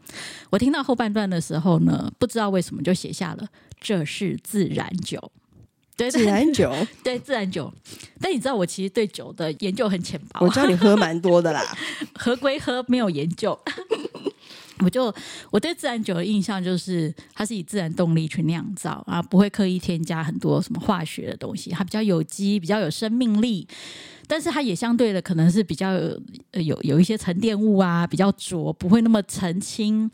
[0.49, 3.47] 我听到后半段的时候呢，不知道为什么就写下了
[3.81, 5.31] “这是自然酒”。
[5.97, 7.73] 对，自然 酒，对，自然酒。
[8.21, 10.45] 但你知道，我其实对酒的研究很浅薄。
[10.45, 11.61] 我知道你喝蛮多的啦，
[12.15, 13.59] 喝归喝，没有研究。
[14.79, 15.13] 我就
[15.51, 23.67] 我对自然酒的印象就是，它是以自然动力去酿造啊，不会刻意添加很多什么化学的东西，它比较有机，比较有生命力。
[24.25, 26.21] 但是它也相对的可能是比较有
[26.53, 30.09] 有有一些沉淀物啊，比较浊，不会那么澄清，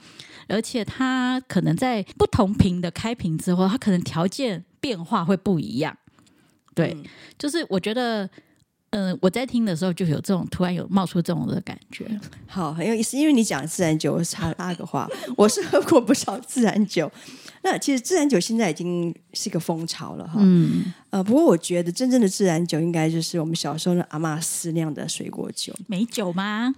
[0.47, 5.95] 而且它可能在不同瓶的开瓶之后，它可能条件变化会不一样。
[6.73, 7.03] 对，嗯、
[7.37, 8.29] 就是我觉得。
[8.91, 12.05] 嗯、我在听的时候就有这种突然有冒出这种的感觉，
[12.47, 13.17] 好，很有意思。
[13.17, 17.11] 因为你讲自然酒，我插插个话，我是喝过不少自然酒。
[17.61, 20.39] 那其实自然酒现在已经是一个风潮了哈。
[20.39, 26.73] 嗯，呃，不过我觉得真正的自然酒应该就是我们小时候的阿妈私酿的水果酒，美酒吗？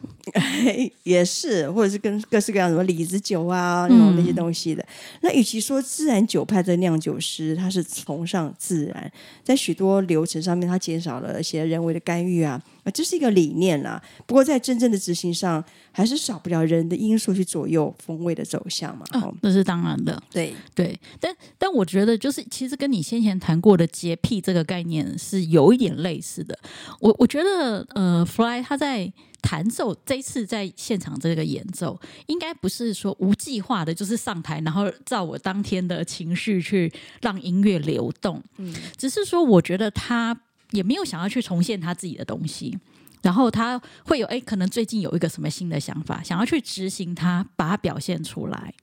[1.04, 4.82] 也是，或者是跟各式各样什么李子酒啊那种那些东西的。
[4.84, 9.12] 嗯、那与其说自然酒派的酿酒师他是崇尚自然，
[9.44, 12.62] 在许多流程上面他减少了一些人为的干预啊。
[12.92, 19.06] 这是一个理念啦，不过在真正的执行上，还是少不了人的因素去左右风味的走向嘛。
[19.14, 21.00] 哦，那是当然的，对对。
[21.20, 26.58] 但但我觉得，就是其实跟你先前谈过的洁癖这个概念是有一点类似的。
[27.00, 38.42] 我我觉得，呃，Fly 他在弹奏这一次在现场这个演奏，应该不是说无计划的，就是上台然后照我当天的情绪去让音乐流动。
[38.58, 40.40] 嗯，只是说，我觉得他。
[40.72, 42.78] 也没有想要去重现他自己的东西，
[43.22, 48.74] 然后他会有哎，可能最近有一个什么新的想法，想要去执行它，把它表现出来。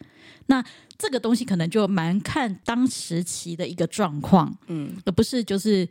[0.46, 0.62] 那
[0.98, 5.88] 这个东西可能就蛮看当时期的一个状况，嗯，而不是就是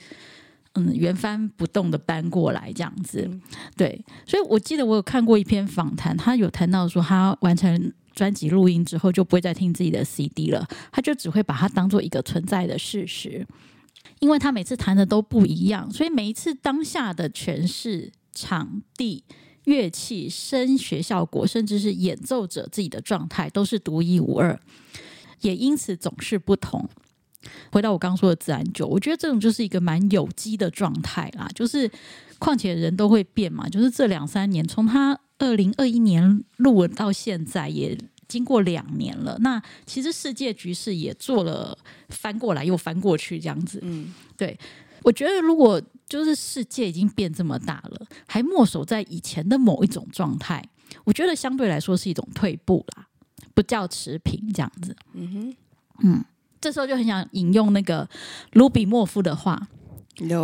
[0.73, 3.27] 嗯原翻不动的搬过来这样子。
[3.31, 3.41] 嗯、
[3.75, 13.45] 对，所以我记得我有看过一篇访谈，他有谈到说，他完成专辑录音之后就不会再听自己的 CD 了，他就只会把它当做一个存在的事实。
[14.23, 19.21] 因为他每次弹的都不一样，所以每一次当下的诠释、场地、
[19.65, 24.57] 乐器、声学效果，甚至是演奏者自己的状态，都是独一无二，
[25.41, 26.89] 也因此总是不同。
[27.69, 31.49] 回到我刚说的自然酒，我觉得这种就是一个蛮有机的状态啦。
[31.53, 31.91] 就是，
[32.39, 33.67] 况且人都会变嘛。
[33.67, 37.97] 就是这两三年，从他二零二一年录到现在，也
[38.33, 39.37] 经过两年了。
[39.41, 41.77] 那其实世界局势也做了
[42.09, 43.79] 翻过来又翻过去这样子。
[43.83, 44.57] 嗯，对。
[45.03, 50.63] 我觉得如果就是世界已经变这么大了，还默守在以前的某一种状态，
[51.03, 53.07] 我觉得相对来说是一种退步啦，
[53.53, 54.95] 不叫持平这样子。
[55.13, 55.55] 嗯哼，
[56.03, 56.25] 嗯。
[56.61, 58.09] 这时候就很想引用那个
[58.53, 59.67] 卢比莫夫的话：“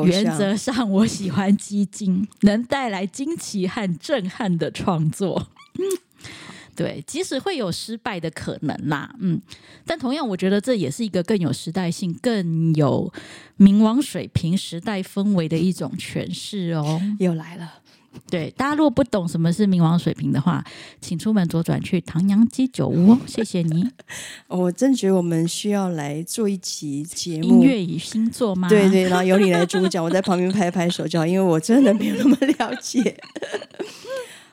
[0.06, 5.48] 原则上，我喜欢激进，能带来惊奇和震撼的创作。
[6.80, 9.38] 对，即使会有失败的可能啦，嗯，
[9.86, 13.11] 但同样，我觉得这也是一个更有时代性、更有
[13.57, 17.01] 冥王水平时代氛围的一种诠释哦。
[17.19, 17.73] 又来了。”
[18.32, 20.63] 对，大家如果不懂什么是冥王水平的话，
[21.01, 23.86] 请出门左转去唐扬鸡酒屋哦，谢谢你。
[24.47, 28.69] 我真觉得我们需要来做一期节目，音乐与星座吗？
[28.69, 33.15] 对对，然后由你来主讲，我在旁边拍拍手叫，因为我真的没有那么了解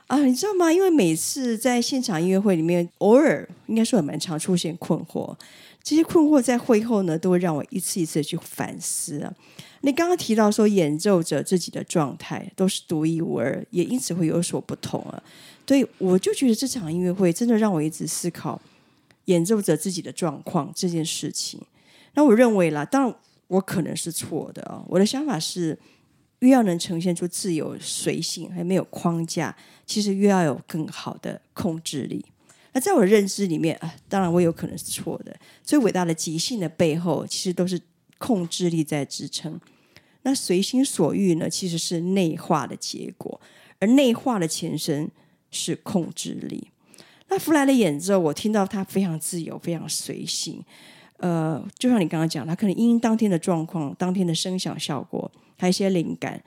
[0.07, 0.73] 啊，你知道吗？
[0.73, 5.35] 因为每次在现场音乐会里面，偶尔应该说也蛮常出现困惑，
[5.83, 9.35] 这些困惑在会后呢，都会让我一次一次去反思啊。
[9.81, 15.23] 你刚刚提到说，演奏者自己的状态都是独一无二，也因此会有所不同啊。
[15.65, 18.61] 对，我就觉得这场音乐会真的让我一直思考
[19.25, 21.61] 演奏者自己的状况这件事情。
[22.15, 23.15] 那我认为啦，当然
[23.49, 24.83] 我可能是错的啊。
[24.89, 25.77] 我的想法是，
[26.41, 32.25] 越要能呈现出自由随性，还没有框架，其实越要有更好的控制力。
[32.73, 35.35] 那在我的认知里面啊，当然我有可能是错的。
[35.65, 37.81] 最伟大的即兴的背后，其实都是
[38.19, 39.59] 控制力在支撑。
[40.23, 43.41] 那随心所欲呢，其实是内化的结果，
[43.79, 45.11] 而内化的前身
[45.51, 46.69] 是控制力。
[47.29, 50.63] 那弗莱的演奏，我听到他非常自由，非常随性。
[51.19, 56.43] 呃，就像你刚刚讲，他可能因当天的状况、当天的声响效果，还有一些灵感，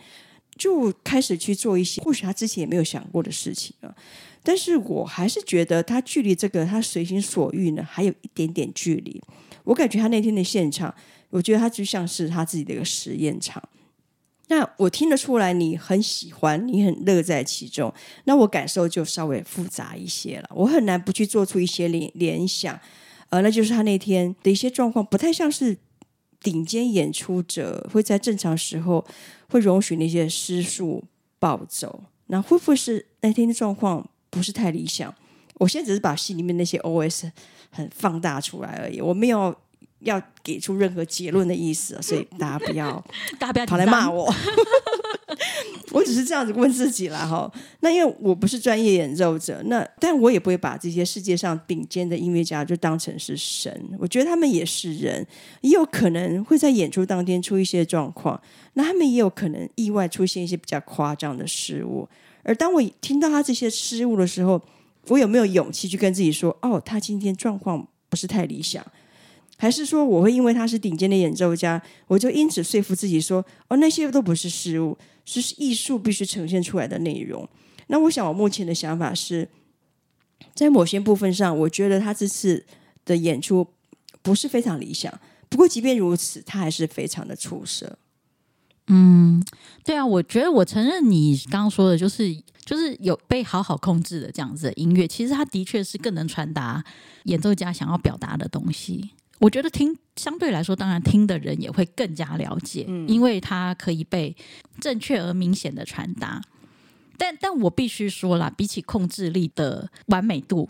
[0.57, 3.95] 就开始去做一些或许他之前也没有想过的事情啊。
[4.43, 9.21] 但是我还是觉得他距离这个他随心所欲呢，还有一点点距离。
[9.63, 10.93] 我感觉他那天的现场。
[11.31, 13.61] 我觉得他就像是他自己的一个实验场。
[14.47, 17.93] 那我听得出来，你很喜欢，你很乐在其中。
[18.23, 20.49] 那我感受就稍微复杂一些了。
[20.55, 22.79] 我很难不去做出一些联联想。
[23.29, 25.77] 呃，那就是他那天的一些状况，不太像是
[26.41, 29.05] 顶尖演出者会在正常时候
[29.49, 31.03] 会容许那些失速
[31.39, 32.03] 暴走。
[32.27, 35.13] 那会不会是那天的状况不是太理想？
[35.55, 37.31] 我现在只是把戏里面那些 OS
[37.69, 39.55] 很放大出来而已，我没有。
[40.03, 43.05] 要给出任何结论的意思，所以大家不要，
[43.37, 44.33] 大家不要跑来骂我。
[45.91, 47.51] 我只是这样子问自己了哈。
[47.79, 53.73] 那因为我不是专业演奏者，那但我也不会把这些世界上顶尖的音乐家就当成是神。
[53.97, 55.25] 我觉得他们也是人，
[55.61, 58.39] 也有可能会在演出当天出一些状况。
[58.73, 62.07] 那他们也有可能意外出现一些比较夸张的失误。
[62.43, 64.61] 而当我听到他这些失误的时候，
[65.07, 68.85] 我有没有勇气去跟自己说：“哦，他今天状况不是太理想。”
[69.61, 74.97] 还是说，我会因为他是顶尖的演奏家，我就因此说服自己说，哦，那些都不是失误，
[75.31, 77.47] 就是艺术必须呈现出来的内容。
[77.87, 79.49] 那我想，我目前的想法是，
[80.53, 82.65] 在某些部分上，我觉得他这次
[83.05, 83.67] 的演出
[84.21, 85.11] 不是非常理想。
[85.49, 87.97] 不过，即便如此，他还是非常的出色。
[88.87, 89.43] 嗯，
[89.83, 96.83] 对啊，我觉得我承认你刚刚说的，就是就是有被好好控制的这样子的音乐，其实它的确是更能传达
[97.25, 99.11] 演奏家想要表达的东西。
[99.39, 104.35] 我觉得听相对来说，当然听的人也会更加了解，嗯，因为它可以被
[104.79, 106.41] 正确而明显的传达。
[107.17, 110.69] 但但我必须说啦，比起控制力的完美度，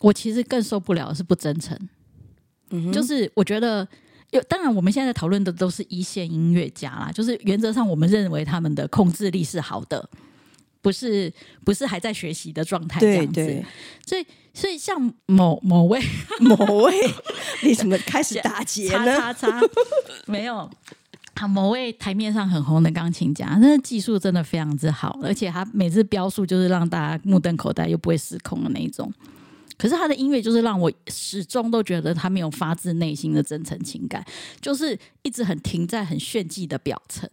[0.00, 1.76] 我其实更受不了的是不真诚。
[2.70, 3.86] 嗯，就是我觉得
[4.30, 10.08] 有，当然我们现在讨论的都是一线音乐家啦，就是原则上我们认为他们的控制力是好的。
[10.88, 11.30] 不是
[11.66, 13.64] 不是还在学习的状态，这样子，对对，
[14.06, 16.00] 所以所以像某某位
[16.40, 16.94] 某位，
[17.62, 19.04] 你怎么开始 打结呢？
[19.18, 19.60] 叉叉叉
[20.24, 20.70] 没有，
[21.34, 29.12] 他某位台面上很红的钢琴家，那技术真的非常之好，而且他每次飙速就是让大家目瞪口呆又不会失控的那一种。
[29.76, 34.24] 可是他的音乐就是让我始终都觉得他没有发自内心的真诚情感，
[34.60, 37.28] 就是一直很停在很炫技的表层。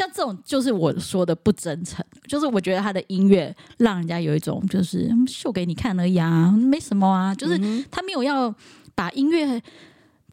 [0.00, 7.58] 像这种就是我说的不真诚，就是我觉得他的音乐让人家有一种就是秀给你看而已啊，没什么啊，就是
[7.90, 8.54] 他没有要
[8.94, 9.62] 把音乐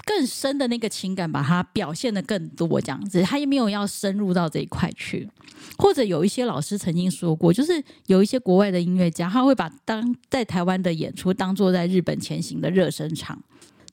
[0.06, 5.30] 更深的那个情感，把它表现得更多，这样子，他也没有要深入到这一块去。
[5.78, 13.38] 或者有一些老师曾经说过，就是有一些国外的音乐家，他会把当在台湾的演出当做在日本前行的热身场。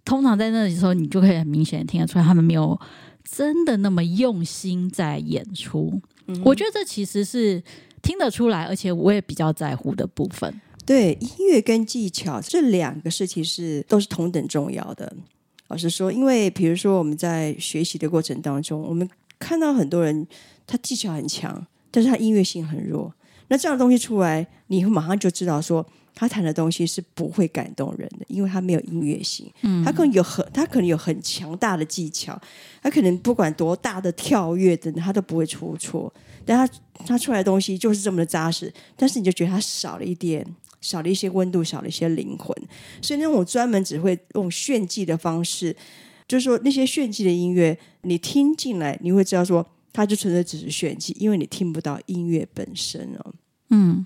[0.04, 2.78] 通常在那里的时候，你就可以很明显听得出来，他们没有
[3.28, 6.00] 真的那么用心在演出。
[6.26, 7.62] 嗯、我觉得这其实是
[8.02, 10.60] 听得出来，而且我也比较在乎的部分。
[10.86, 15.10] 对，音乐跟技巧这两个事情是都是同等重要的。
[15.68, 19.08] 老实说，因为比如说我们在学习的过程当中，我们
[19.38, 20.26] 看到很多人
[20.66, 23.12] 他技巧很强，但是他音乐性很弱。
[23.48, 25.84] 那这样的东西出来，你会马上就知道说
[26.14, 29.50] 他弹的东西是不会感动人的，因为他没有音乐性。
[29.62, 32.40] 嗯，他可能有很他可能有很强大的技巧，
[32.82, 36.12] 他可能不管多大的跳跃等等，他都不会出错。
[36.44, 36.74] 但他
[37.06, 40.46] 他出来的东西就是这么的扎实，但是你就觉得他少了一点。
[40.80, 42.54] 少了一些温度，少了一些灵魂，
[43.00, 45.74] 所以那种专门只会用炫技的方式，
[46.28, 53.32] 就是说那些炫技的音乐，你听进来，你会知道说，它就纯粹只是炫技，因为你听不到音乐本身哦。
[53.70, 54.04] 嗯。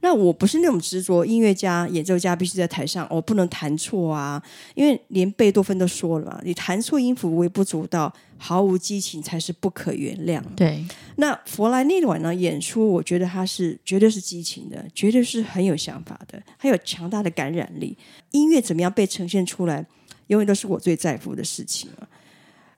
[0.00, 4.42] 那我不是那种执着音乐家、演奏家必须在台上哦，不能弹错啊，
[4.74, 10.42] 因为连贝多芬都说了嘛，你弹错音符微不足道，毫无激情才是不可原谅。
[10.56, 10.82] 对，
[11.16, 17.96] 那佛莱那晚呢演出，我觉得他是绝对是激情的，绝对是很有想法的，还有强大的感染力。
[18.30, 19.84] 音乐怎么样被呈现出来，
[20.28, 22.08] 永远都是我最在乎的事情啊。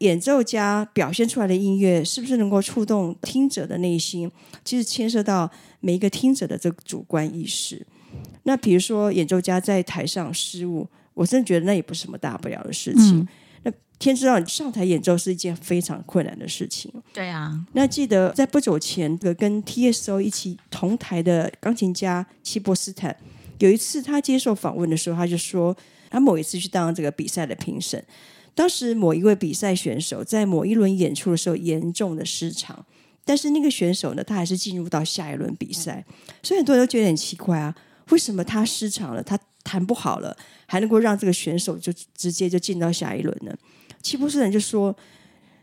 [0.02, 4.28] 演奏家表现出来的音乐是不是能够触动听者的内心？
[4.64, 5.48] 其实牵涉到
[5.78, 7.86] 每一个听者的这个主观意识。
[8.42, 13.20] 那比如说演奏家在台上失误，我真的觉得那也不是什么大不了的事情。
[13.20, 13.28] 嗯、
[13.62, 16.92] 那天知道你上台演奏是一件非常困难的事情。
[17.12, 17.64] 对啊。
[17.72, 23.16] 那记得在不久前的跟 TSO 一起同台的钢琴家齐博斯坦，
[23.60, 25.76] 有一次他接受访问的时候，他就说
[26.10, 28.04] 他某一次去当这个比赛的评审。
[28.54, 32.84] 当时某一位比赛选手在某一轮演出的时候严重的失常，
[33.24, 36.04] 但是那个选手呢，他还是进入到下一轮比赛，
[36.42, 37.74] 所以很多人都觉得很奇怪啊，
[38.10, 40.36] 为什么他失常了，他弹不好了，
[40.66, 43.56] 还能够让这个选手就直接就进到下一轮呢？
[44.02, 44.94] 齐博斯坦就说：“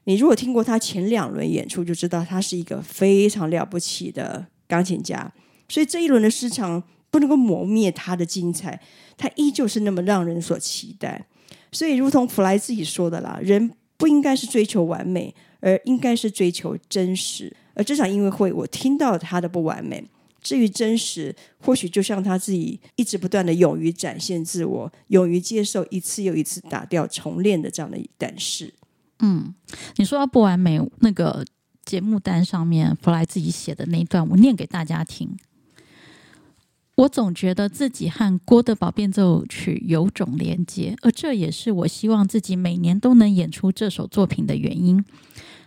[0.05, 5.31] 你如果听过他前两轮演出，就知道他是一个非常了不起的钢琴家，
[5.67, 6.81] 所以这一轮的失常
[7.11, 8.81] 不能够磨灭他的精彩，
[9.17, 11.27] 他依旧是那么让人所期待。”
[11.71, 17.55] 所以，如同弗莱自己说的啦，人不应该是追求完美，而应该是追求真实。
[17.73, 20.03] 而这场音乐会，我听到他的不完美。
[20.41, 28.73] 至于真实，或许就像他自己一直不断的勇于展现自我，勇于接受一次又一次打掉重练的这样的一胆识。
[29.19, 29.53] 嗯，
[29.97, 31.45] 你说到不完美，那个
[31.83, 35.29] 节目单上面弗莱自己写的那一段，我念给大家听。
[36.99, 45.05] 我总觉得自己和郭德堡变奏曲有种连接，而这也是我希望自己每年都能演出这首作品的原因。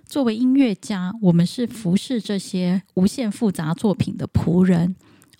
[0.05, 4.95] 作为音乐家，我们是服侍这些无限复杂作品的仆人。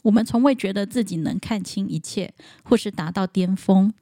[0.05, 2.33] 我们从未觉得自己能看清一切，
[2.63, 3.93] 或是达到巅峰。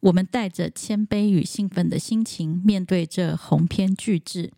[0.00, 4.52] 我们带着谦卑与兴奋的心情面对这鸿篇巨制，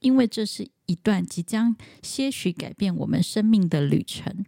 [0.00, 4.44] 因为这是一段即将些许改变我们生命的旅程。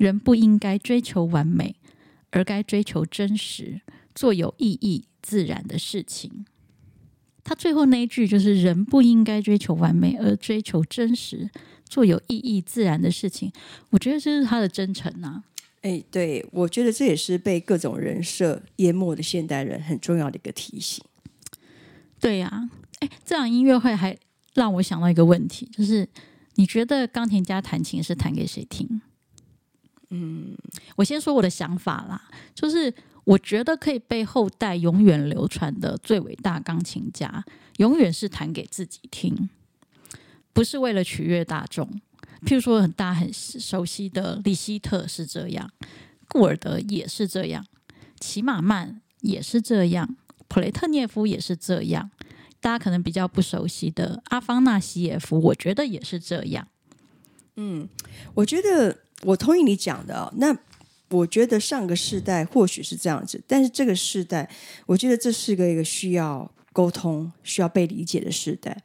[0.00, 1.76] 人不应该追求完美，
[2.30, 3.82] 而该追求真实，
[4.14, 6.46] 做有意义、自然的事情。
[7.44, 11.50] 他最后那一句就是“人不应该追求完美，而追求真实，
[11.84, 13.52] 做有意义、自然的事情”。
[13.90, 15.44] 我觉得这是他的真诚呐、啊。
[15.82, 21.04] 哎，对，我觉得这也是被各种人设淹没的现代人很重要的一个提醒。
[22.18, 22.70] 对呀、啊，
[23.00, 24.16] 哎，这场音乐会还
[24.54, 26.08] 让我想到一个问题，就是
[26.54, 29.02] 你觉得钢琴家弹琴是弹给谁听？
[30.10, 30.56] 嗯，
[30.96, 32.20] 我先说我的想法啦，
[32.52, 32.92] 就是
[33.22, 37.44] 我觉得可以被后代永远流传的最伟大钢琴家，
[37.76, 39.48] 永远是弹给自己听，
[40.52, 41.88] 不是为了取悦大众。
[42.44, 45.70] 譬如说，很大很熟悉的李希特是这样，
[46.26, 47.64] 顾尔德也是这样，
[48.18, 50.16] 齐马曼也是这样，
[50.48, 52.10] 普雷特涅夫也是这样。
[52.60, 56.66] 大家可能比较不熟悉的阿方纳西耶夫，我觉得也是这样。
[57.54, 57.88] 嗯，
[58.34, 58.98] 我觉得。
[59.22, 60.56] 我同意你讲的哦，那
[61.08, 64.48] 我觉得上个世代或许是这样子，但是这个世代，
[64.86, 68.76] 我觉得这是个一个需要沟通、需要被理解的时代。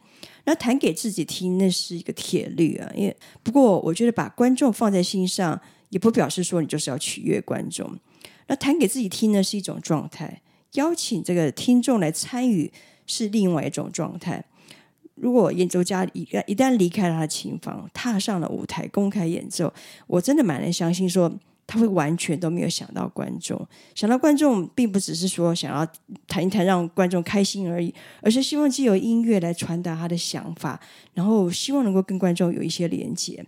[0.46, 2.92] 那弹给自己听，那是一个铁律啊。
[2.96, 5.60] 因为不过，我觉得把观众放在心上，
[5.90, 7.98] 也不表示说你就是要取悦观众。
[8.48, 10.42] 那弹给自己听呢，是一种状态；
[10.74, 12.72] 邀请这个听众来参与，
[13.08, 14.46] 是另外一种状态。
[15.16, 19.74] 如果演奏家一一旦离开了他的琴房，踏上了舞台公开演奏，
[20.08, 21.32] 我真的蛮难相信说
[21.66, 25.88] 他会完全都没有想到观众，想到观众并不只是说想要
[26.28, 30.80] 谈一谈让观众开心而已，而是希望借由音乐来传达他的想法，
[31.14, 33.44] 然后希望能够跟观众有一些连接。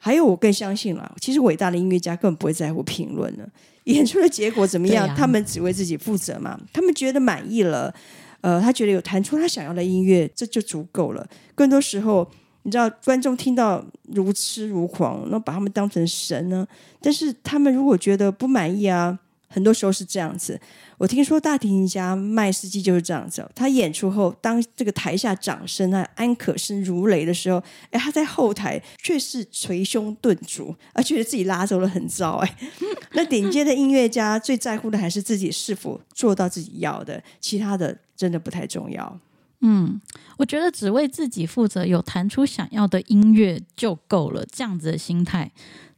[0.00, 3.48] 还有，我更相信了，其实伟大的音乐家根本不会在乎评论了，
[3.84, 6.56] 演出的结果怎么样，啊、他们只为自己负责嘛。
[6.72, 7.92] 他们觉得满意了，
[8.40, 11.26] 呃，他觉得有弹出他想要的音乐，这就足够了。
[11.54, 12.28] 更多时候。
[12.64, 13.82] 你知道观众听到
[14.12, 16.66] 如痴如狂，那把他们当成神呢？
[17.00, 19.18] 但是他们如果觉得不满意啊，
[19.48, 20.60] 很多时候是这样子。
[20.98, 23.48] 我听说大提琴家麦斯基就是这样子。
[23.54, 32.32] 他演出后，当这个台下掌声啊、安可声如雷的时候，哎，他在后台却是捶胸顿足，而觉得自己拉走了很糟。
[32.38, 32.56] 哎，
[33.14, 39.18] 那顶尖的音乐家最在乎的还是自己是否做到自己要的，其他的真的不太重要。
[39.60, 40.00] 嗯，
[40.36, 44.44] 我觉得只为自己负责，有弹出想要的音乐就够了。
[44.52, 45.50] 这样子的心态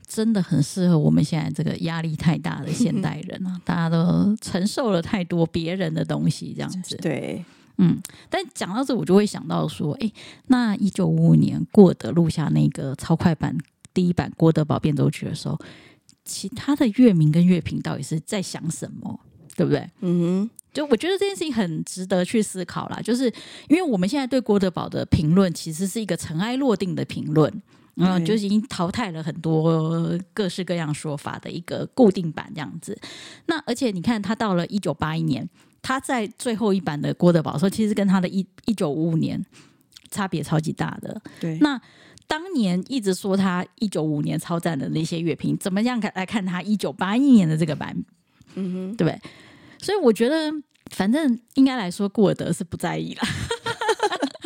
[0.07, 3.61] 真的很适合我们现在这个压力太大的现代 人啊！
[3.65, 6.97] 大家都承受了太多别人的东西，这样子。
[6.97, 7.45] 对，
[7.77, 7.99] 嗯。
[8.31, 10.11] 但讲到这，我就会想到说，哎，
[10.47, 13.57] 那一九五五年过德录下那个超快版
[13.93, 15.59] 第一版郭德堡变奏曲的时候，
[16.25, 19.21] 其他的乐名跟乐评到底是在想什么？
[19.55, 19.91] 对不对？
[20.01, 20.51] 嗯哼。
[20.73, 23.25] 就我觉得这件事情很值得去思考啦，就是
[23.69, 27.53] 因为我们现在对郭德宝的评论其实是一个尘埃落定的评论，
[27.97, 32.97] 嗯，嗯，就是已经淘汰了很多各式各样说法的一个固定版这样子。
[33.47, 35.49] 那而且你看，他到了一九八一年，
[35.83, 39.45] 他在最后一版的郭德宝说，其实跟他的一一九五五年
[40.11, 41.21] 差别超级大的。
[41.41, 41.81] 对，那
[42.29, 48.05] 当年一直说他一九五五年超赞的那些乐评，怎么样看来看他一九八一年的这个版？
[48.55, 49.21] 嗯哼，对不对？
[49.83, 50.53] 所以我觉得，
[50.91, 53.23] 反正应该来说，顾尔德是不在意了，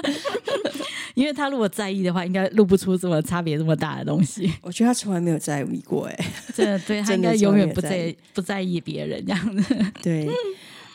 [1.15, 4.53] 因为他如果在意的话，应该录不出这么差别这么大的东西。
[4.63, 9.77] 我觉得他从来没有在意过，哎，真的，对 他应该永远不在不在意别人这样子。
[10.03, 10.29] 对，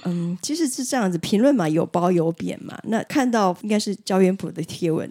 [0.05, 2.77] 嗯，其实是这样子，评论嘛，有褒有贬嘛。
[2.83, 5.09] 那看到应该是焦元溥的贴文，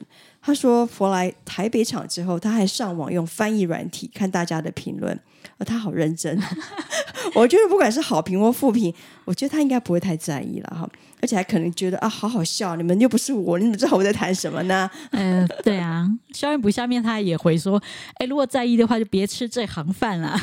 [0.49, 5.21] 他说佛来台北场之后，他还上网用翻译软体看大家的评论。
[5.59, 6.41] 呃，他好认真，
[7.35, 8.95] 我觉得不管是好评或负评，
[9.25, 10.89] 我觉得他应该不会太在意了哈，
[11.21, 14.89] 而且还可能觉得啊，好好笑，你们又不是我，你怎么知道我在谈什么呢？
[15.13, 17.83] 嗯、对啊，萧远卜下面他也回说，
[18.15, 20.41] 哎，如果在意的话，就别吃这行饭了。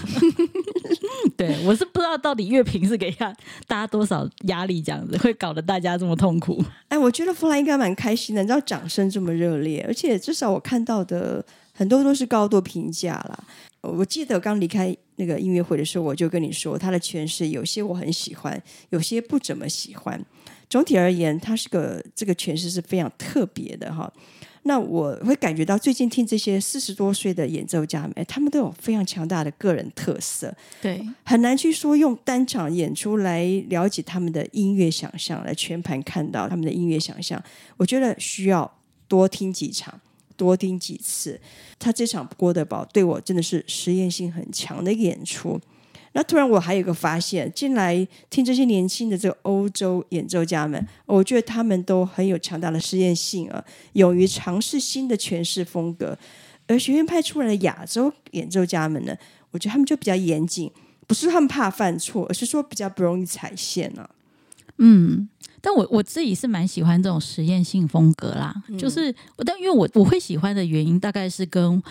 [1.38, 3.36] 对，我是不知道到底乐评是给他
[3.68, 6.64] 大家多少压力，这样子会搞得大家这么痛苦。
[6.88, 13.44] 哎，我觉得弗兰应该蛮开心的，你知道掌声这么热烈，而且至少我看到的很多都是高度评价啦。
[13.82, 20.20] 我记得刚离开那个音乐会的时候，我就跟你说，他的诠释有些我很喜欢，有些不怎么喜欢。
[20.68, 24.12] 总体而言，他是个这个诠释是非常特别的哈。
[24.68, 37.42] 那我会感觉到最近听这些四十多岁的演奏家们，他们都有非常强大的个人特色，对，很难去说用单场演出来了解他们的音乐想象，来全盘看到他们的音乐想象。
[37.78, 40.00] 我觉得需要多听几场。
[40.38, 41.40] 多听几次，
[41.80, 45.58] 他这场郭德宝对我真的是实验性很强的演出。
[46.16, 53.62] 那突然我还有一个发现，进来听这些年轻的这个欧洲演奏家们，我觉得他们都很有强大的实验性啊，
[53.94, 56.18] 勇于尝试新的诠释风格。
[56.68, 59.14] 而学院派出来的亚洲演奏家们呢，
[59.52, 60.72] 我觉得他们就比较严谨，
[61.06, 64.10] 不是他们怕犯错，而是说比较不容易踩线呢、啊。
[64.78, 65.28] 嗯。
[65.62, 71.82] 但我我自己是蛮喜欢这种实验性风格啦，嗯、就是，但因为我我会喜欢的原因，大概是跟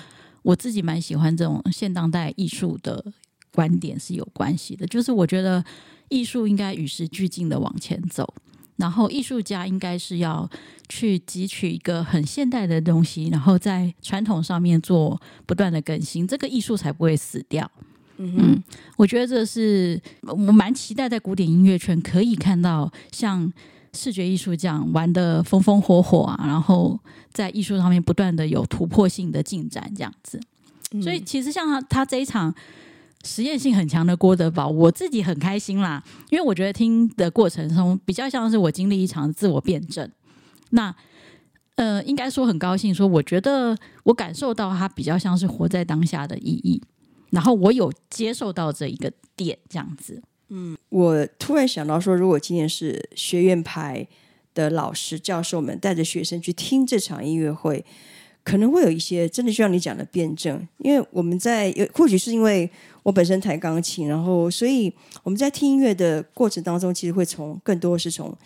[0.43, 3.05] 我自己蛮喜欢这种现当代艺术的
[3.55, 4.87] 观点是有关系的。
[4.89, 5.65] 就是我觉得
[6.09, 8.35] 艺术应该与时俱进的往前走，
[8.77, 10.49] 然后艺术家应该是要
[10.89, 17.71] 去汲取一个很现代的东西，然后在传统上面做不断的更新，这个艺术才不会死掉。
[18.17, 18.63] 嗯，嗯，
[18.97, 23.53] 我觉得这是我蛮期待在古典音乐圈可以看到像
[23.93, 26.99] 视觉艺术这样玩的风风火火啊，然后
[27.33, 30.39] 在艺术上面不断的有突破性的进展这样子。
[31.03, 32.55] 所以其实像他他这一场
[33.25, 36.01] 实验性很强的郭德宝，我自己很开心啦，
[36.31, 40.09] 因为我觉得听的过程中比较像是我经历一场自我辩证。
[40.71, 40.95] 那
[41.77, 46.81] 呃，应该说很高兴，说我觉得我感受到他比较像是活在当下的意义。
[47.31, 50.23] 然后我有接受到这一个点，这样子。
[50.51, 54.07] 嗯，我突然想到说，如果今天是学院派
[54.55, 57.85] 的老师、教授们带着学生去听这场音乐会，
[58.45, 60.65] 可能会有一些真的就像你讲的辩证。
[60.79, 62.71] 因为我们在有，或许是因为
[63.05, 64.93] 我本身弹钢琴，然后所以
[65.23, 68.37] 我们在听音乐的过程当中，其实会从更多是从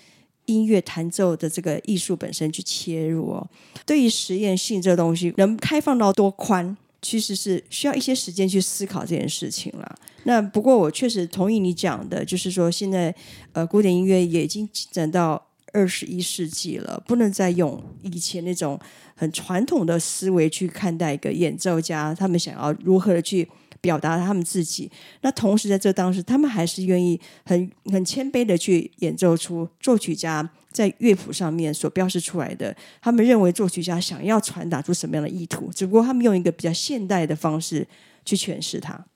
[0.45, 3.49] 音乐弹奏的这个艺术本身去切入哦。
[3.87, 6.77] 对于实验性这东西，能开放到多宽？
[7.01, 9.95] 其实是需要一些时间去思考这件事情了。
[10.25, 13.15] 那不过我确实同意你讲的，就是说现在
[13.53, 15.41] 呃古典音乐也已经进展到
[15.73, 18.77] 二十一世纪了，不能再用以前那种
[19.15, 23.49] 很传统的思维去看待一个演奏家，他们想要如何的去
[23.81, 24.91] 表达他们自己。
[25.21, 30.49] 那同时在这当时，他们还是愿意很很谦卑的去演奏出作曲家。
[30.71, 37.89] 在乐谱上面所标示出来的，他们认为作曲家想要传达出什么样的意图，只不过他们用一个比较现代的方式
[38.25, 39.07] 去诠释它。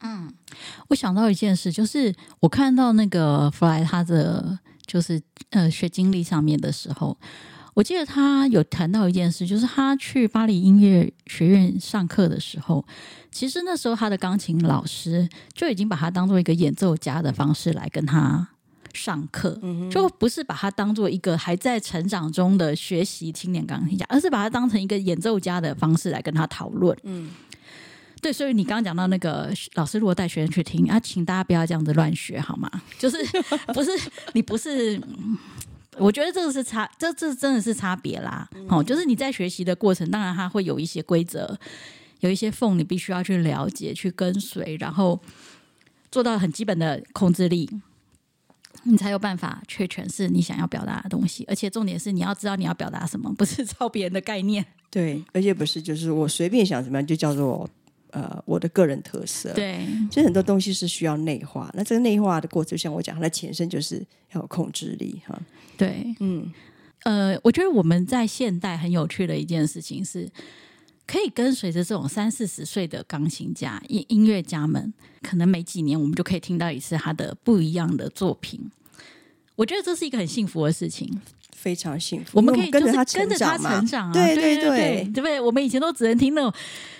[0.00, 0.30] 嗯，
[0.88, 7.16] 我想到一件事，就是我看到那个弗莱他的就是呃学经历上面的时候，
[7.76, 12.82] 我记得他有谈到一件事，就是他去巴黎音乐学院上课的时候，
[13.30, 18.48] 其实那时候他的钢琴老师就已经把他当做一个演奏家的方式来跟他。
[18.94, 19.60] 上课
[19.90, 26.96] 就不是把他当做一个还在成长中的学习青年钢琴家，而是把他当成一个演奏家的方式来跟他讨论。
[27.02, 27.28] 嗯，
[28.22, 32.70] 对，所以你刚刚讲到那个老师如果带学生去听啊，请大家不要这样子乱学好吗？
[32.98, 33.18] 就是
[33.74, 33.90] 不是
[34.32, 34.98] 你不是，
[35.98, 38.48] 我觉得这个是差，这这真的是差别啦。
[38.68, 41.58] 哦，就是你在学习的过程，当然它会有一些规则，
[42.20, 45.20] 有一些缝，你必须要去了解、去跟随，然后
[46.10, 47.68] 做到很基本的控制力。
[48.88, 54.64] 你才有办法去诠释你想要表达的东西，而且重点是你要知道你要表达什么，不是抄别人的概念。
[54.90, 57.68] 对，而且不是就是我随便想怎么样就叫做
[58.10, 59.52] 呃我的个人特色。
[59.54, 61.68] 对，其实很多东西是需要内化。
[61.74, 63.96] 那这个内化的过程，像我讲，它的前身就是
[64.32, 65.36] 要有控制力哈。
[65.76, 66.52] 对，嗯，
[67.04, 70.28] 呃，我觉得我们在现代很有趣的一件事情是。
[71.08, 78.60] 可以跟随着这种三四十岁的钢琴家、音音乐家们，可能每几年我们就可以听到一次他的不一样的作品。
[79.54, 81.08] 我觉得这是一个很幸福的事情，
[81.52, 82.32] 非常幸福。
[82.32, 85.40] 我们可以跟着他跟着他成长啊，对对对，对对对不对？
[85.40, 86.52] 我们以前都只能听那种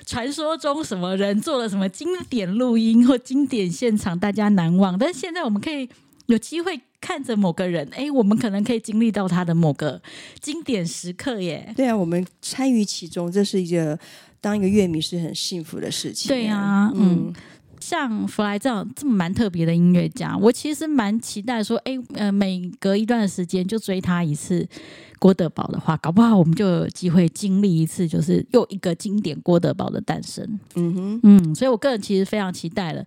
[0.07, 4.97] 传说中什么人做了什么经典录音或经典现场，大家难忘。
[4.97, 5.89] 但是现在我们可以
[6.27, 6.81] 有机会。
[6.99, 10.01] 看着某个人，哎，我们可能可以经历到他的某个
[10.41, 11.73] 经典时刻耶。
[11.77, 13.97] 对啊，我们参与其中，这是一个
[14.41, 16.27] 当一个乐迷是很幸福的事情。
[16.29, 17.33] 对啊，嗯，
[17.79, 24.67] 像弗莱这样这么蛮特别的音乐家，我其实蛮期待说，哎，呃，每隔一段时间就追他一次。
[25.21, 30.59] 郭德堡的话，搞不好我们就有机会经历一次，就是又一个经典郭德堡的诞生。
[30.75, 33.05] 嗯哼，嗯，所以我个人其实非常期待了，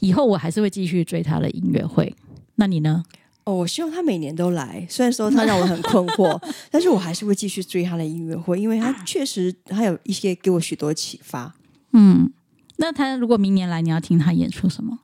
[0.00, 2.10] 以后我还是会继续追他的音乐会。
[2.56, 3.04] 那你呢？
[3.44, 4.86] 哦，我希望他每年都来。
[4.88, 6.40] 虽然说他让我很困惑，
[6.70, 11.52] 但是我还是会继续追他的音乐会，因为他确实他有一些给我许多启发。
[11.92, 12.30] 嗯，
[12.76, 15.00] 那他如果明年来，你要听他演出什么？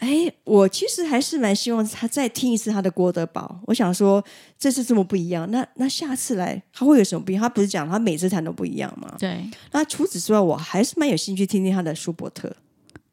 [0.00, 3.60] 哎，我其实还是蛮希望他再听一次他的郭德宝。
[3.66, 4.22] 我想说，
[4.58, 7.40] 这次这么不一样，那那下次来他会有什么不一样？
[7.42, 9.14] 他不是讲他每次弹都不一样吗？
[9.18, 9.42] 对。
[9.72, 12.54] 那除此之外，我还是蛮有兴趣听听他的舒伯特。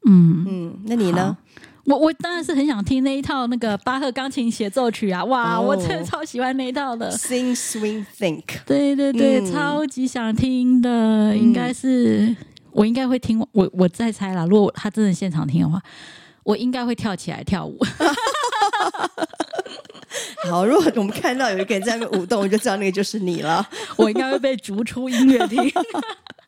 [0.04, 1.34] 嗯嗯，那你呢？
[1.84, 5.24] 我我当然是很想听那一套那个巴赫钢琴协奏曲啊！
[5.24, 7.10] 哇，哦、我真的超喜欢那一套的。
[7.12, 8.44] Sing Swing Think。
[8.64, 10.88] 对对对，嗯、超级想听的，
[11.32, 12.36] 嗯、应该是
[12.70, 13.44] 我应该会听。
[13.52, 15.82] 我我在猜啦，如果他真的现场听的话，
[16.44, 17.76] 我应该会跳起来跳舞。
[20.48, 23.66] 好，如果我们看到有一个人在那边舞动，我就知道那个就是你了。
[23.96, 25.58] 我应该会被逐出音乐厅。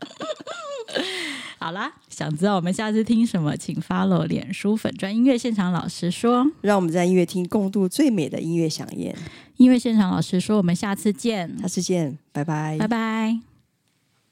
[1.58, 9.16] 好啦，想知道我们下次听什么，请 follow 脸书粉专音乐现场老师说，让我们在音乐厅共度最美的音乐飨宴。
[9.56, 13.53] 音乐现场老师说，我们下次见，下次见，拜拜，拜拜。